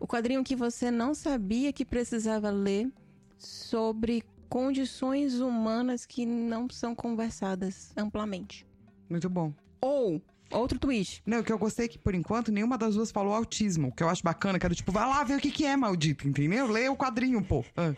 [0.00, 2.90] O quadrinho que você não sabia que precisava ler
[3.38, 8.66] sobre condições humanas que não são conversadas amplamente.
[9.08, 9.52] Muito bom.
[9.80, 11.22] Ou, outro tweet.
[11.26, 13.88] Não, o que eu gostei é que, por enquanto, nenhuma das duas falou autismo.
[13.88, 15.76] O que eu acho bacana, que era tipo, vai lá ver o que, que é
[15.76, 16.66] maldito, entendeu?
[16.66, 17.64] Lê o quadrinho, pô.
[17.76, 17.94] Ah.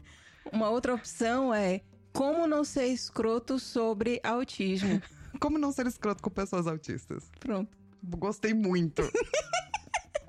[0.52, 1.82] Uma outra opção é
[2.18, 5.00] como não ser escroto sobre autismo.
[5.38, 7.30] Como não ser escroto com pessoas autistas?
[7.38, 7.70] Pronto.
[8.02, 9.02] Gostei muito.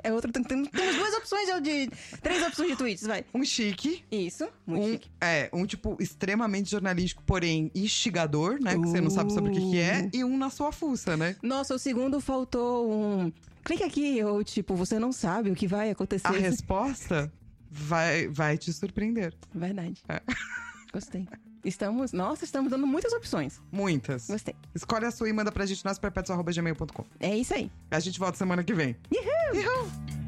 [0.02, 0.32] É outra.
[0.32, 1.92] tem- tem- Temos duas opções de, de.
[2.22, 3.26] Três opções de tweets, vai.
[3.34, 4.02] Um chique.
[4.10, 5.12] Isso, muito um, chique.
[5.20, 8.76] É, um tipo extremamente jornalístico, porém instigador, né?
[8.76, 10.04] Que você não sabe sobre o que, que é.
[10.04, 10.10] Uh.
[10.14, 11.36] E um na sua fuça, né?
[11.44, 13.30] Nossa, o segundo faltou um.
[13.66, 16.28] Clique aqui, ou tipo, você não sabe o que vai acontecer.
[16.28, 17.30] A resposta
[17.70, 19.34] vai, vai te surpreender.
[19.54, 20.02] Verdade.
[20.08, 20.22] É.
[20.94, 21.28] Gostei.
[21.64, 22.12] Estamos.
[22.14, 23.62] Nossa, estamos dando muitas opções.
[23.72, 24.28] Muitas.
[24.28, 24.56] Gostei.
[24.74, 27.06] Escolhe a sua e manda pra gente nas perpétuas.gmail.com.
[27.20, 27.72] É isso aí.
[27.92, 28.96] A gente volta semana que vem.
[29.12, 29.62] Uhul!
[29.62, 30.19] Uhul!